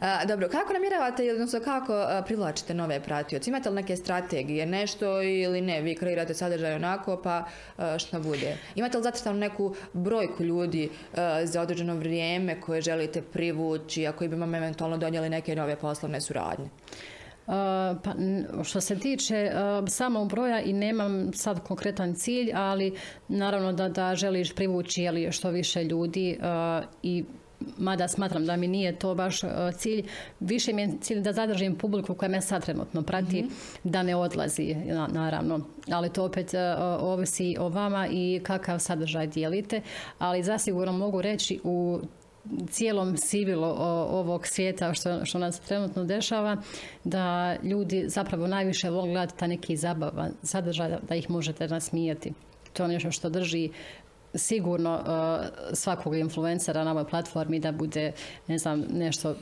A, 0.00 0.24
dobro, 0.24 0.48
kako 0.48 0.72
namjeravate, 0.72 1.32
odnosno 1.32 1.60
kako 1.60 1.92
a, 1.92 2.22
privlačite 2.26 2.74
nove 2.74 3.00
pratioce? 3.00 3.50
Imate 3.50 3.68
li 3.68 3.74
neke 3.74 3.96
strategije, 3.96 4.66
nešto 4.66 5.22
ili 5.22 5.60
ne? 5.60 5.80
Vi 5.80 5.94
kreirate 5.94 6.34
sadržaj 6.34 6.74
onako, 6.74 7.20
pa 7.24 7.44
a, 7.76 7.98
šta 7.98 8.18
bude? 8.18 8.56
Imate 8.74 8.98
li 8.98 9.04
zacrtanu 9.04 9.38
neku 9.38 9.74
brojku 9.92 10.44
ljudi 10.44 10.90
a, 11.16 11.40
za 11.46 11.60
određeno 11.60 11.94
vrijeme 11.94 12.60
koje 12.60 12.80
želite 12.80 13.22
privući, 13.22 14.06
ako 14.06 14.28
bi 14.28 14.36
vam 14.36 14.54
eventualno 14.54 14.96
donijeli 14.96 15.28
neke 15.28 15.56
nove 15.56 15.76
poslovne 15.76 16.20
suradnje? 16.20 16.68
Uh, 17.46 17.52
pa, 18.02 18.14
što 18.64 18.80
se 18.80 18.98
tiče 18.98 19.50
uh, 19.52 19.88
samog 19.88 20.28
broja 20.28 20.60
i 20.60 20.72
nemam 20.72 21.32
sad 21.32 21.60
konkretan 21.60 22.14
cilj, 22.14 22.50
ali 22.54 22.94
naravno 23.28 23.72
da, 23.72 23.88
da 23.88 24.14
želiš 24.14 24.54
privući 24.54 25.02
jeli, 25.02 25.32
što 25.32 25.50
više 25.50 25.84
ljudi 25.84 26.38
uh, 26.38 26.84
i 27.02 27.24
mada 27.78 28.08
smatram 28.08 28.46
da 28.46 28.56
mi 28.56 28.68
nije 28.68 28.98
to 28.98 29.14
baš 29.14 29.40
cilj, 29.76 30.06
više 30.40 30.72
mi 30.72 30.82
je 30.82 30.90
cilj 31.00 31.20
da 31.20 31.32
zadržim 31.32 31.74
publiku 31.78 32.14
koja 32.14 32.28
me 32.28 32.40
sad 32.40 32.64
trenutno 32.64 33.02
prati, 33.02 33.46
da 33.84 34.02
ne 34.02 34.16
odlazi, 34.16 34.74
na- 34.74 35.08
naravno. 35.12 35.60
Ali 35.90 36.12
to 36.12 36.24
opet 36.24 36.54
uh, 36.54 36.60
ovisi 37.02 37.56
o 37.60 37.68
vama 37.68 38.08
i 38.10 38.40
kakav 38.42 38.78
sadržaj 38.78 39.26
dijelite, 39.26 39.80
ali 40.18 40.42
zasigurno 40.42 40.92
mogu 40.92 41.22
reći 41.22 41.60
u 41.64 42.00
cijelom 42.70 43.16
sivilu 43.16 43.64
o- 43.64 44.08
ovog 44.10 44.46
svijeta 44.46 44.94
što, 44.94 45.24
što 45.24 45.38
nas 45.38 45.60
trenutno 45.60 46.04
dešava, 46.04 46.56
da 47.04 47.56
ljudi 47.62 48.04
zapravo 48.08 48.46
najviše 48.46 48.90
vole 48.90 49.10
gledati 49.10 49.38
ta 49.38 49.46
neki 49.46 49.76
zabavan 49.76 50.32
sadržaj 50.42 50.96
da, 51.08 51.14
ih 51.14 51.30
možete 51.30 51.68
nasmijati. 51.68 52.32
To 52.72 52.82
je 52.82 52.88
nešto 52.88 53.10
što 53.10 53.28
drži 53.28 53.70
sigurno 54.34 54.94
uh, 54.94 55.46
svakog 55.72 56.16
influencera 56.16 56.84
na 56.84 56.90
ovoj 56.90 57.04
platformi 57.04 57.60
da 57.60 57.72
bude 57.72 58.12
ne 58.46 58.58
znam, 58.58 58.84
nešto 58.90 59.36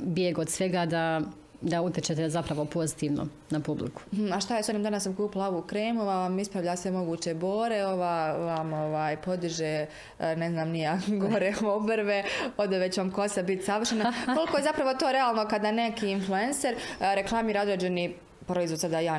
bijeg 0.00 0.38
od 0.38 0.48
svega 0.48 0.86
da, 0.86 1.20
da 1.62 1.82
utječete 1.82 2.28
zapravo 2.28 2.64
pozitivno 2.64 3.26
na 3.50 3.60
publiku. 3.60 4.02
Hm, 4.10 4.32
A 4.32 4.40
šta 4.40 4.56
je 4.56 4.62
s 4.62 4.68
onim, 4.68 4.82
danas 4.82 5.02
sam 5.02 5.14
kupila 5.14 5.48
ovu 5.48 5.62
kremu, 5.62 6.02
ova 6.02 6.16
vam 6.16 6.38
ispravlja 6.38 6.76
sve 6.76 6.90
moguće 6.90 7.34
bore, 7.34 7.86
ova 7.86 8.32
vam 8.32 8.72
ovaj, 8.72 9.16
podiže, 9.16 9.86
e, 10.18 10.36
ne 10.36 10.50
znam, 10.50 10.68
nija 10.68 10.98
gore 11.28 11.54
obrve, 11.64 12.24
ode 12.56 12.78
već 12.78 12.96
vam 12.98 13.10
kosa 13.10 13.42
biti 13.42 13.64
savršena. 13.64 14.12
Koliko 14.36 14.56
je 14.56 14.62
zapravo 14.62 14.94
to 14.94 15.12
realno 15.12 15.48
kada 15.48 15.72
neki 15.72 16.10
influencer 16.10 16.74
e, 16.74 17.14
reklamira 17.14 17.62
određeni 17.62 18.14
proizvod 18.42 18.80
sada 18.80 19.00
ja 19.00 19.18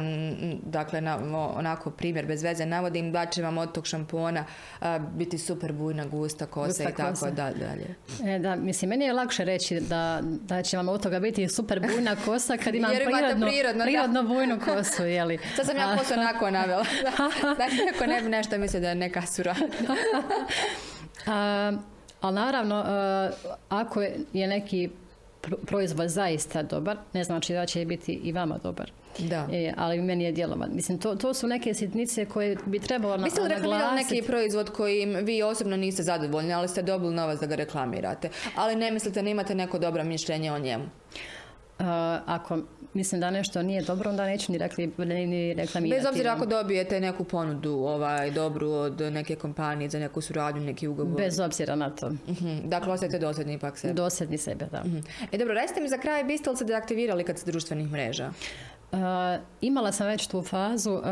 dakle 0.64 1.02
na, 1.02 1.18
onako 1.56 1.92
primjer 1.92 2.26
bez 2.26 2.44
veze 2.44 2.66
navodim 2.66 3.12
da 3.12 3.26
će 3.26 3.42
vam 3.42 3.58
od 3.58 3.72
tog 3.72 3.88
šampona 3.88 4.46
a, 4.82 5.00
biti 5.00 5.38
super 5.38 5.72
bujna 5.74 6.06
gusta 6.06 6.46
kosa 6.46 6.68
Gusta 6.68 6.84
i 6.84 6.88
tako 6.88 7.10
kosa. 7.10 7.26
da, 7.28 7.52
dalje. 7.52 7.96
E, 8.26 8.40
da, 8.40 8.56
mislim, 8.56 8.90
meni 8.90 9.06
je 9.06 9.14
lakše 9.14 9.46
reći 9.46 9.80
da, 9.80 10.20
da 10.24 10.62
će 10.64 10.78
vam 10.78 10.90
od 10.90 11.04
toga 11.04 11.20
biti 11.20 11.50
super 11.50 11.80
bujna 11.82 12.16
kosa 12.16 12.58
kad 12.58 12.76
imam 12.76 12.92
Jer 12.92 13.04
prirodno, 13.04 13.46
da. 13.76 13.84
prirodno 13.84 14.24
bujnu 14.24 14.60
kosu, 14.62 15.04
jeli. 15.04 15.40
Sad 15.56 15.66
sam 15.68 15.78
ja 15.78 15.90
A- 15.90 15.98
kosu 15.98 16.14
onako 16.14 16.52
navela. 16.52 16.86
da 17.58 17.66
neko 17.86 18.06
ne 18.06 18.22
bi 18.22 18.30
nešto 18.30 18.58
mislio 18.58 18.82
da 18.82 18.90
je 18.90 18.96
neka 18.96 19.22
suradnja. 19.24 19.68
Ali 22.22 22.36
naravno, 22.36 22.76
a, 22.78 23.30
ako 23.70 24.02
je 24.34 24.48
neki 24.48 24.90
pro- 25.42 25.58
proizvod 25.58 26.10
zaista 26.10 26.64
dobar, 26.64 26.98
ne 27.14 27.24
znači 27.24 27.54
da 27.54 27.66
će 27.66 27.86
biti 27.86 28.14
i 28.14 28.32
vama 28.32 28.58
dobar. 28.58 28.92
Da. 29.20 29.48
E, 29.52 29.74
ali 29.78 30.02
meni 30.02 30.24
je 30.24 30.32
djelovan. 30.32 30.70
Mislim, 30.74 30.98
to, 30.98 31.16
to 31.16 31.34
su 31.34 31.48
neke 31.48 31.74
sitnice 31.74 32.26
koje 32.26 32.58
bi 32.66 32.80
trebalo 32.80 33.18
na, 33.18 33.24
Biste 33.24 33.42
li 33.42 33.48
reklamirali 33.50 33.80
naglasiti. 33.82 34.16
neki 34.16 34.28
proizvod 34.28 34.70
kojim 34.70 35.16
vi 35.16 35.44
osobno 35.44 35.78
niste 35.78 36.04
zadovoljni, 36.04 36.54
ali 36.54 36.68
ste 36.68 36.82
dobili 36.82 37.14
novac 37.14 37.40
da 37.40 37.46
ga 37.46 37.56
reklamirate, 37.56 38.30
ali 38.56 38.76
ne 38.76 38.92
mislite 38.92 39.22
da 39.22 39.30
imate 39.30 39.56
neko 39.56 39.80
dobro 39.80 40.04
mišljenje 40.04 40.52
o 40.52 40.60
njemu? 40.60 40.84
A, 41.80 42.20
ako 42.28 42.60
mislim 42.94 43.22
da 43.22 43.32
nešto 43.32 43.62
nije 43.62 43.82
dobro, 43.82 44.10
onda 44.10 44.26
neću 44.26 44.52
ni, 44.52 44.58
rekli, 44.58 44.92
ni- 44.98 45.28
ni 45.28 45.54
reklamirati. 45.54 45.98
Bez 45.98 46.10
obzira 46.10 46.32
ako 46.32 46.46
dobijete 46.46 47.00
neku 47.00 47.24
ponudu 47.24 47.72
ovaj, 47.72 48.32
dobru 48.32 48.70
od 48.70 49.02
neke 49.02 49.36
kompanije 49.36 49.90
za 49.90 50.00
neku 50.00 50.22
suradnju, 50.22 50.62
neki 50.62 50.88
ugovor. 50.88 51.18
Bez 51.18 51.40
obzira 51.40 51.76
na 51.76 51.90
to. 51.90 52.10
Mhm, 52.10 52.58
Dakle, 52.64 52.94
ostajete 52.94 53.20
dosadni 53.20 53.54
ipak 53.54 53.78
se. 53.78 53.94
Dosadni 53.94 54.38
sebe, 54.38 54.66
da. 54.66 54.82
Mhm. 54.82 54.98
E 55.32 55.38
dobro, 55.38 55.54
recite 55.54 55.82
mi 55.82 55.90
za 55.90 55.98
kraj, 55.98 56.24
biste 56.24 56.50
li 56.50 56.58
se 56.58 56.66
deaktivirali 56.66 57.24
kad 57.24 57.38
ste 57.38 57.52
društvenih 57.52 57.88
mreža? 57.88 58.32
Uh, 58.94 59.00
imala 59.62 59.92
sam 59.92 60.08
već 60.08 60.28
tu 60.28 60.42
fazu 60.42 60.92
uh, 60.92 61.04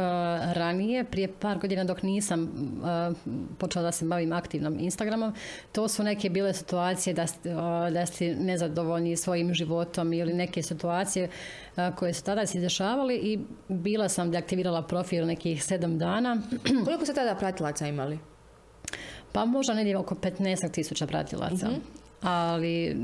ranije, 0.53 1.03
prije 1.03 1.27
par 1.39 1.59
godina 1.59 1.83
dok 1.83 2.03
nisam 2.03 2.41
uh, 2.43 3.17
počela 3.57 3.83
da 3.83 3.91
se 3.91 4.05
bavim 4.05 4.33
aktivnom 4.33 4.79
Instagramom. 4.79 5.33
To 5.71 5.87
su 5.87 6.03
neke 6.03 6.29
bile 6.29 6.53
situacije 6.53 7.13
da, 7.13 7.23
uh, 7.23 7.93
da 7.93 8.05
ste 8.05 8.35
nezadovoljni 8.35 9.17
svojim 9.17 9.53
životom 9.53 10.13
ili 10.13 10.33
neke 10.33 10.63
situacije 10.63 11.29
uh, 11.75 11.95
koje 11.95 12.13
su 12.13 12.23
tada 12.23 12.45
se 12.45 12.59
dešavali 12.59 13.15
i 13.15 13.39
bila 13.67 14.09
sam 14.09 14.31
deaktivirala 14.31 14.81
profil 14.81 15.25
nekih 15.25 15.63
sedam 15.63 15.97
dana. 15.97 16.41
Koliko 16.85 17.05
ste 17.05 17.13
tada 17.13 17.35
pratilaca 17.35 17.87
imali? 17.87 18.19
Pa 19.31 19.45
možda 19.45 19.73
negdje 19.73 19.97
oko 19.97 20.15
15 20.15 20.71
tisuća 20.71 21.07
pratilaca. 21.07 21.69
Ali 22.21 22.95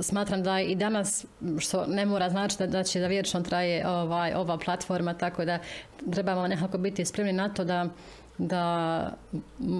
smatram 0.00 0.42
da 0.42 0.60
i 0.60 0.74
danas, 0.74 1.26
što 1.58 1.86
ne 1.86 2.06
mora 2.06 2.30
značiti 2.30 2.66
da, 2.66 2.82
će 2.82 3.00
da 3.00 3.06
vječno 3.06 3.40
traje 3.40 3.88
ovaj, 3.88 4.34
ova 4.34 4.58
platforma, 4.58 5.14
tako 5.14 5.44
da 5.44 5.58
trebamo 6.12 6.48
nekako 6.48 6.78
biti 6.78 7.04
spremni 7.04 7.32
na 7.32 7.48
to 7.48 7.64
da 7.64 7.88
da 8.38 9.10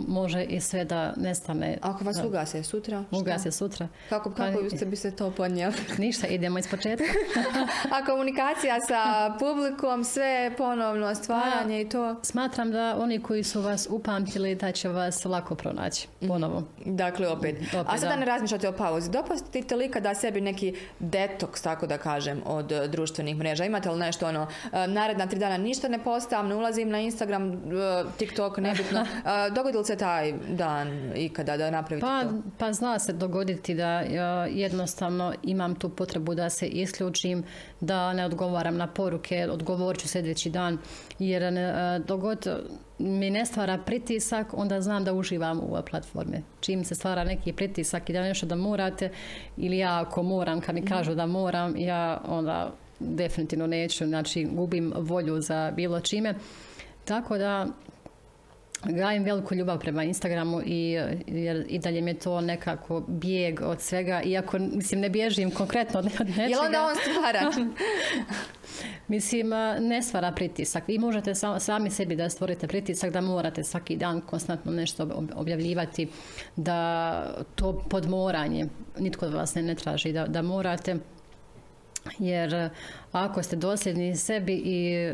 može 0.09 0.45
i 0.45 0.61
sve 0.61 0.85
da 0.85 1.15
nestane. 1.17 1.79
Ako 1.83 2.05
vas 2.05 2.17
ugase 2.25 2.63
sutra? 2.63 3.05
šta? 3.09 3.17
Ugase 3.19 3.51
sutra. 3.51 3.89
Kako, 4.09 4.31
kako 4.31 4.59
Pa, 4.81 4.85
bi 4.87 4.97
se 4.97 5.17
to 5.17 5.31
podnijeli? 5.31 5.75
Ništa, 5.99 6.27
idemo 6.27 6.59
iz 6.59 6.69
početka. 6.69 7.05
A 7.95 8.05
komunikacija 8.05 8.81
sa 8.81 9.35
publikom, 9.39 10.05
sve 10.05 10.55
ponovno 10.59 11.15
stvaranje 11.15 11.81
i 11.81 11.89
to? 11.89 12.17
Smatram 12.23 12.71
da 12.71 12.97
oni 12.99 13.23
koji 13.23 13.43
su 13.43 13.61
vas 13.61 13.87
upamtili 13.91 14.55
da 14.55 14.73
će 14.73 14.89
vas 14.89 15.25
lako 15.25 15.55
pronaći 15.55 16.09
ponovo. 16.29 16.63
Dakle, 16.85 17.29
opet. 17.29 17.57
Opet, 17.57 17.87
A 17.87 17.99
sada 17.99 18.13
da. 18.13 18.17
ne 18.17 18.27
razmišljate 18.27 18.69
o 18.69 18.73
pauzi. 18.73 19.11
Dopustite 19.11 19.77
li 19.77 19.91
kada 19.91 20.15
sebi 20.15 20.41
neki 20.41 20.75
detoks, 20.99 21.63
tako 21.63 21.87
da 21.87 21.99
kažem, 21.99 22.43
od 22.47 22.73
e, 22.73 22.89
društvenih 22.89 23.37
mreža? 23.37 23.65
Imate 23.65 23.91
li 23.91 23.99
nešto 23.99 24.27
ono, 24.29 24.47
e, 24.73 24.87
naredna 24.87 25.27
tri 25.27 25.39
dana 25.39 25.57
ništa 25.57 25.89
ne 25.89 26.05
postavim, 26.05 26.49
ne 26.49 26.55
ulazim 26.55 26.89
na 26.89 27.01
Instagram, 27.01 27.53
e, 27.53 27.57
TikTok, 28.45 28.59
nebitno. 28.59 29.07
E, 29.25 29.51
Dogodi 29.51 29.79
li 29.79 29.85
se 29.85 29.97
taj 29.97 30.33
dan 30.33 31.13
ikada 31.17 31.57
da 31.57 31.71
napravite 31.71 32.07
Pa, 32.07 32.23
to? 32.23 32.43
pa 32.59 32.73
zna 32.73 32.99
se 32.99 33.13
dogoditi 33.13 33.75
da 33.75 34.01
ja, 34.01 34.47
jednostavno 34.47 35.35
imam 35.43 35.75
tu 35.75 35.89
potrebu 35.89 36.35
da 36.35 36.51
se 36.51 36.67
isključim, 36.67 37.45
da 37.81 38.13
ne 38.13 38.25
odgovaram 38.25 38.77
na 38.77 38.87
poruke, 38.87 39.49
odgovorit 39.51 40.01
ću 40.01 40.09
sljedeći 40.09 40.51
dan, 40.51 40.79
jer 41.19 41.53
ne, 41.53 41.99
dogod 41.99 42.49
mi 42.99 43.31
ne 43.31 43.47
stvara 43.47 43.79
pritisak, 43.79 44.55
onda 44.55 44.81
znam 44.81 45.05
da 45.05 45.15
uživam 45.15 45.61
u 45.61 45.73
ove 45.73 45.83
platforme. 45.91 46.43
Čim 46.61 46.85
se 46.85 46.95
stvara 46.95 47.25
neki 47.25 47.53
pritisak 47.53 48.11
i 48.11 48.13
da 48.13 48.23
nešto 48.23 48.47
da 48.47 48.57
morate, 48.57 49.11
ili 49.57 49.79
ja 49.79 50.01
ako 50.01 50.23
moram, 50.23 50.61
kad 50.61 50.75
mi 50.75 50.87
kažu 50.87 51.15
da 51.15 51.27
moram, 51.27 51.77
ja 51.77 52.21
onda 52.29 52.73
definitivno 53.01 53.67
neću, 53.67 54.07
znači 54.07 54.45
gubim 54.45 54.93
volju 54.97 55.41
za 55.41 55.73
bilo 55.77 56.01
čime. 56.01 56.35
Tako 57.05 57.39
da 57.39 57.67
gajim 58.87 59.25
veliku 59.25 59.55
ljubav 59.55 59.79
prema 59.79 60.05
Instagramu 60.05 60.63
i, 60.67 60.91
jer 61.27 61.65
i 61.69 61.79
dalje 61.79 62.01
mi 62.01 62.11
je 62.11 62.19
to 62.19 62.41
nekako 62.41 63.01
bijeg 63.01 63.61
od 63.61 63.81
svega, 63.81 64.23
iako 64.23 64.59
mislim 64.59 65.01
ne 65.01 65.09
bježim 65.11 65.51
konkretno 65.51 66.01
od 66.01 66.05
nečega. 66.07 66.33
Je 66.33 66.49
li 66.49 66.67
onda 66.67 66.83
on 66.83 66.95
stvara? 66.97 67.51
Mislim, 69.09 69.49
ne 69.81 70.03
stvara 70.03 70.33
pritisak. 70.33 70.89
Vi 70.89 70.99
možete 70.99 71.35
sa- 71.35 71.61
sami 71.61 71.91
sebi 71.91 72.17
da 72.17 72.29
stvorite 72.29 72.67
pritisak 72.67 73.11
da 73.13 73.21
morate 73.21 73.65
svaki 73.65 73.97
dan 73.97 74.21
konstantno 74.21 74.73
nešto 74.73 75.05
ob- 75.05 75.33
objavljivati, 75.35 76.09
da 76.57 77.35
to 77.55 77.85
podmoranje, 77.91 78.67
nitko 78.99 79.27
od 79.27 79.35
vas 79.35 79.55
ne, 79.55 79.63
ne 79.63 79.75
traži 79.75 80.13
da, 80.13 80.27
da 80.27 80.43
morate, 80.43 80.97
jer 82.19 82.55
a, 82.55 82.71
ako 83.13 83.43
ste 83.43 83.57
dosljedni 83.57 84.17
sebi 84.17 84.63
i 84.65 85.09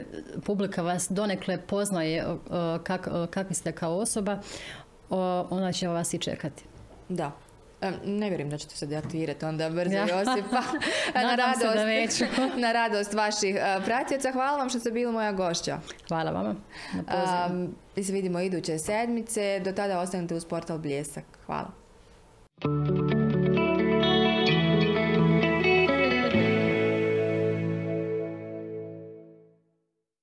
publika 0.44 0.82
vas 0.82 1.06
donekle 1.10 1.58
poznaje 1.66 2.24
a, 2.50 2.78
kak, 2.84 3.08
a, 3.08 3.26
kakvi 3.30 3.54
ste 3.54 3.72
kao 3.72 3.96
osoba, 3.96 4.38
ona 5.50 5.72
će 5.72 5.88
vas 5.88 6.14
i 6.14 6.18
čekati. 6.18 6.64
Da. 7.08 7.32
E, 7.80 7.92
Ne 8.04 8.28
vjerujem 8.28 8.50
da 8.50 8.58
ćete 8.58 8.76
se 8.76 8.86
deaktivirati 8.86 9.44
onda 9.44 9.70
brzo 9.70 9.94
Ja. 9.94 10.02
Josipa. 10.02 10.62
na, 11.14 11.84
neću. 11.84 12.24
na 12.62 12.72
radost 12.72 13.14
vaših 13.14 13.54
e, 13.54 13.80
pratioca. 13.84 14.32
Hvala 14.32 14.58
vam 14.58 14.68
što 14.68 14.78
ste 14.78 14.90
bili 14.90 15.12
moja 15.12 15.32
gošća. 15.32 15.78
Hvala 16.08 16.30
vama 16.30 16.54
na 17.08 17.48
I 17.96 18.04
se 18.04 18.12
vidimo 18.12 18.40
iduće 18.40 18.78
sedmice. 18.78 19.60
Do 19.64 19.72
tada 19.72 20.00
ostanite 20.00 20.34
uz 20.34 20.44
portal 20.44 20.78
Bljesak. 20.78 21.24
Hvala. 21.46 21.70